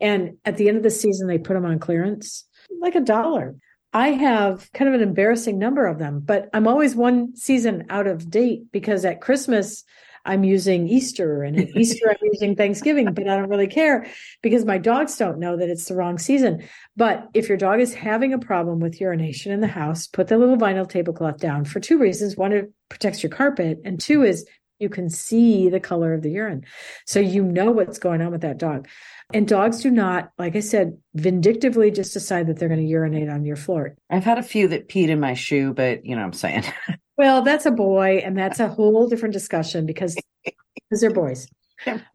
And 0.00 0.36
at 0.44 0.56
the 0.58 0.68
end 0.68 0.76
of 0.76 0.82
the 0.82 0.90
season, 0.90 1.26
they 1.26 1.38
put 1.38 1.54
them 1.54 1.64
on 1.64 1.78
clearance, 1.78 2.46
like 2.80 2.94
a 2.96 3.00
dollar. 3.00 3.54
I 3.92 4.08
have 4.08 4.70
kind 4.72 4.88
of 4.88 4.94
an 5.00 5.06
embarrassing 5.06 5.58
number 5.58 5.86
of 5.86 5.98
them, 5.98 6.20
but 6.24 6.48
I'm 6.52 6.68
always 6.68 6.94
one 6.94 7.34
season 7.34 7.86
out 7.88 8.06
of 8.06 8.30
date 8.30 8.70
because 8.70 9.04
at 9.04 9.20
Christmas, 9.20 9.82
I'm 10.30 10.44
using 10.44 10.86
Easter 10.86 11.42
and 11.42 11.58
at 11.58 11.68
Easter, 11.76 12.08
I'm 12.08 12.16
using 12.22 12.54
Thanksgiving, 12.54 13.12
but 13.12 13.28
I 13.28 13.36
don't 13.36 13.48
really 13.48 13.66
care 13.66 14.06
because 14.42 14.64
my 14.64 14.78
dogs 14.78 15.16
don't 15.16 15.40
know 15.40 15.56
that 15.56 15.68
it's 15.68 15.86
the 15.86 15.96
wrong 15.96 16.18
season. 16.18 16.62
But 16.96 17.26
if 17.34 17.48
your 17.48 17.58
dog 17.58 17.80
is 17.80 17.92
having 17.92 18.32
a 18.32 18.38
problem 18.38 18.78
with 18.78 19.00
urination 19.00 19.50
in 19.50 19.60
the 19.60 19.66
house, 19.66 20.06
put 20.06 20.28
the 20.28 20.38
little 20.38 20.56
vinyl 20.56 20.88
tablecloth 20.88 21.38
down 21.38 21.64
for 21.64 21.80
two 21.80 21.98
reasons. 21.98 22.36
One, 22.36 22.52
it 22.52 22.70
protects 22.88 23.24
your 23.24 23.30
carpet, 23.30 23.80
and 23.84 23.98
two 24.00 24.22
is 24.22 24.46
you 24.80 24.88
can 24.88 25.08
see 25.10 25.68
the 25.68 25.80
color 25.80 26.14
of 26.14 26.22
the 26.22 26.30
urine. 26.30 26.64
So 27.06 27.20
you 27.20 27.44
know 27.44 27.70
what's 27.70 27.98
going 27.98 28.22
on 28.22 28.32
with 28.32 28.40
that 28.40 28.58
dog. 28.58 28.88
And 29.32 29.46
dogs 29.46 29.82
do 29.82 29.90
not, 29.90 30.32
like 30.38 30.56
I 30.56 30.60
said, 30.60 30.98
vindictively 31.14 31.90
just 31.90 32.12
decide 32.12 32.48
that 32.48 32.58
they're 32.58 32.68
going 32.68 32.80
to 32.80 32.86
urinate 32.86 33.28
on 33.28 33.44
your 33.44 33.56
floor. 33.56 33.94
I've 34.08 34.24
had 34.24 34.38
a 34.38 34.42
few 34.42 34.66
that 34.68 34.88
peed 34.88 35.08
in 35.08 35.20
my 35.20 35.34
shoe, 35.34 35.72
but 35.72 36.04
you 36.04 36.16
know 36.16 36.22
what 36.22 36.28
I'm 36.28 36.32
saying. 36.32 36.64
Well, 37.20 37.42
that's 37.42 37.66
a 37.66 37.70
boy, 37.70 38.22
and 38.24 38.34
that's 38.34 38.60
a 38.60 38.68
whole 38.68 39.06
different 39.06 39.34
discussion 39.34 39.84
because, 39.84 40.16
because 40.42 41.00
they're 41.02 41.12
boys. 41.12 41.46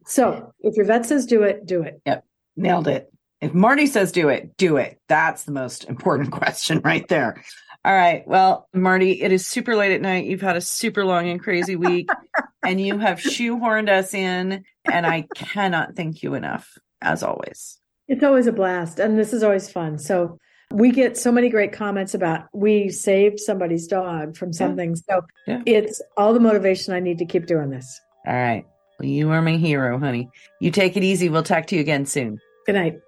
So 0.07 0.51
if 0.61 0.75
your 0.75 0.87
vet 0.87 1.05
says 1.05 1.27
do 1.27 1.43
it, 1.43 1.63
do 1.67 1.83
it. 1.83 2.01
Yep. 2.07 2.25
Nailed 2.55 2.87
it. 2.87 3.13
If 3.39 3.53
Marty 3.53 3.85
says 3.85 4.11
do 4.11 4.29
it, 4.29 4.57
do 4.57 4.77
it. 4.77 4.99
That's 5.07 5.43
the 5.43 5.51
most 5.51 5.83
important 5.83 6.31
question 6.31 6.81
right 6.83 7.07
there. 7.07 7.43
All 7.83 7.93
right. 7.93 8.27
Well, 8.27 8.67
Marty, 8.73 9.21
it 9.21 9.31
is 9.31 9.45
super 9.45 9.75
late 9.75 9.91
at 9.91 10.01
night. 10.01 10.25
You've 10.25 10.41
had 10.41 10.55
a 10.55 10.61
super 10.61 11.05
long 11.05 11.29
and 11.29 11.39
crazy 11.39 11.75
week, 11.75 12.09
and 12.65 12.79
you 12.81 12.97
have 12.97 13.19
shoehorned 13.19 13.89
us 13.89 14.13
in, 14.13 14.63
and 14.85 15.05
I 15.05 15.27
cannot 15.35 15.95
thank 15.95 16.23
you 16.23 16.33
enough, 16.33 16.77
as 17.01 17.23
always. 17.23 17.79
It's 18.07 18.23
always 18.23 18.47
a 18.47 18.51
blast, 18.51 18.99
and 18.99 19.17
this 19.17 19.33
is 19.33 19.43
always 19.43 19.71
fun. 19.71 19.97
So 19.97 20.37
we 20.73 20.91
get 20.91 21.17
so 21.17 21.31
many 21.31 21.49
great 21.49 21.71
comments 21.71 22.13
about 22.13 22.45
we 22.53 22.89
saved 22.89 23.39
somebody's 23.39 23.87
dog 23.87 24.35
from 24.35 24.51
something. 24.53 24.95
So 24.95 25.21
Yeah. 25.47 25.61
it's 25.65 26.01
all 26.17 26.33
the 26.33 26.39
motivation 26.39 26.93
I 26.93 26.99
need 26.99 27.17
to 27.19 27.25
keep 27.25 27.45
doing 27.45 27.69
this. 27.69 27.99
All 28.27 28.33
right. 28.33 28.65
Well, 28.99 29.09
you 29.09 29.29
are 29.31 29.41
my 29.41 29.57
hero, 29.57 29.99
honey. 29.99 30.29
You 30.61 30.71
take 30.71 30.95
it 30.97 31.03
easy. 31.03 31.29
We'll 31.29 31.43
talk 31.43 31.67
to 31.67 31.75
you 31.75 31.81
again 31.81 32.05
soon. 32.05 32.39
Good 32.65 32.75
night. 32.75 32.99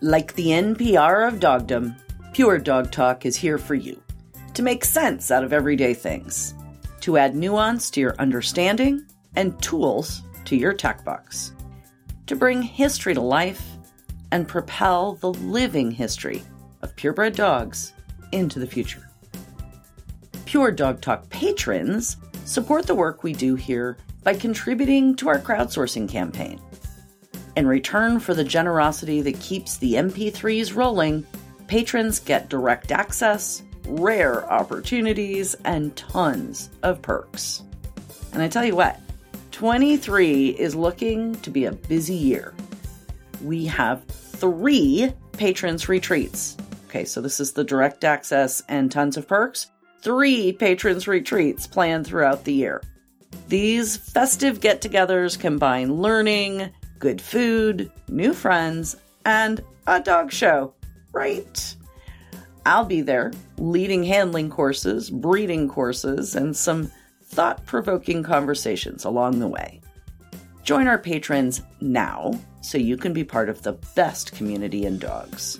Like 0.00 0.34
the 0.34 0.48
NPR 0.48 1.28
of 1.28 1.38
dogdom, 1.40 1.94
Pure 2.32 2.58
Dog 2.58 2.90
Talk 2.90 3.24
is 3.24 3.36
here 3.36 3.58
for 3.58 3.74
you 3.74 4.02
to 4.54 4.62
make 4.62 4.84
sense 4.84 5.30
out 5.30 5.44
of 5.44 5.52
everyday 5.52 5.94
things, 5.94 6.54
to 7.02 7.18
add 7.18 7.36
nuance 7.36 7.90
to 7.90 8.00
your 8.00 8.16
understanding 8.18 9.06
and 9.36 9.60
tools 9.62 10.22
to 10.44 10.56
your 10.56 10.72
tech 10.72 11.04
box, 11.04 11.52
to 12.26 12.34
bring 12.34 12.62
history 12.62 13.14
to 13.14 13.20
life 13.20 13.62
and 14.30 14.48
propel 14.48 15.14
the 15.14 15.32
living 15.34 15.90
history 15.90 16.42
of 16.80 16.96
purebred 16.96 17.36
dogs 17.36 17.92
into 18.32 18.58
the 18.58 18.66
future. 18.66 19.08
Pure 20.46 20.72
Dog 20.72 21.00
Talk 21.00 21.28
patrons 21.28 22.16
support 22.44 22.86
the 22.86 22.94
work 22.94 23.22
we 23.22 23.32
do 23.32 23.54
here 23.54 23.96
by 24.22 24.34
contributing 24.34 25.14
to 25.16 25.28
our 25.28 25.38
crowdsourcing 25.38 26.08
campaign. 26.08 26.60
In 27.56 27.66
return 27.66 28.20
for 28.20 28.34
the 28.34 28.44
generosity 28.44 29.20
that 29.22 29.40
keeps 29.40 29.76
the 29.76 29.94
MP3s 29.94 30.74
rolling, 30.74 31.26
patrons 31.66 32.18
get 32.18 32.48
direct 32.48 32.92
access, 32.92 33.62
rare 33.86 34.50
opportunities, 34.50 35.54
and 35.64 35.94
tons 35.96 36.70
of 36.82 37.02
perks. 37.02 37.62
And 38.32 38.42
I 38.42 38.48
tell 38.48 38.64
you 38.64 38.76
what, 38.76 39.00
23 39.50 40.50
is 40.50 40.74
looking 40.74 41.34
to 41.36 41.50
be 41.50 41.66
a 41.66 41.72
busy 41.72 42.14
year. 42.14 42.54
We 43.42 43.66
have 43.66 44.04
three 44.06 45.12
patrons 45.32 45.88
retreats. 45.88 46.56
Okay, 46.88 47.04
so 47.04 47.20
this 47.20 47.40
is 47.40 47.52
the 47.52 47.64
direct 47.64 48.04
access 48.04 48.62
and 48.68 48.90
tons 48.90 49.16
of 49.16 49.26
perks. 49.26 49.70
Three 50.00 50.52
patrons 50.52 51.06
retreats 51.06 51.66
planned 51.66 52.06
throughout 52.06 52.44
the 52.44 52.52
year. 52.52 52.82
These 53.48 53.96
festive 53.96 54.60
get 54.60 54.80
togethers 54.80 55.38
combine 55.38 55.94
learning, 55.94 56.70
good 56.98 57.20
food, 57.20 57.90
new 58.08 58.32
friends, 58.32 58.96
and 59.24 59.62
a 59.86 60.00
dog 60.00 60.32
show, 60.32 60.74
right? 61.12 61.76
I'll 62.64 62.84
be 62.84 63.00
there 63.00 63.32
leading 63.58 64.04
handling 64.04 64.50
courses, 64.50 65.10
breeding 65.10 65.68
courses, 65.68 66.36
and 66.36 66.56
some 66.56 66.92
thought 67.22 67.66
provoking 67.66 68.22
conversations 68.22 69.04
along 69.04 69.40
the 69.40 69.48
way. 69.48 69.80
Join 70.62 70.86
our 70.86 70.98
patrons 70.98 71.62
now 71.80 72.38
so 72.60 72.78
you 72.78 72.96
can 72.96 73.12
be 73.12 73.24
part 73.24 73.48
of 73.48 73.62
the 73.62 73.72
best 73.96 74.30
community 74.32 74.86
in 74.86 74.98
dogs. 74.98 75.58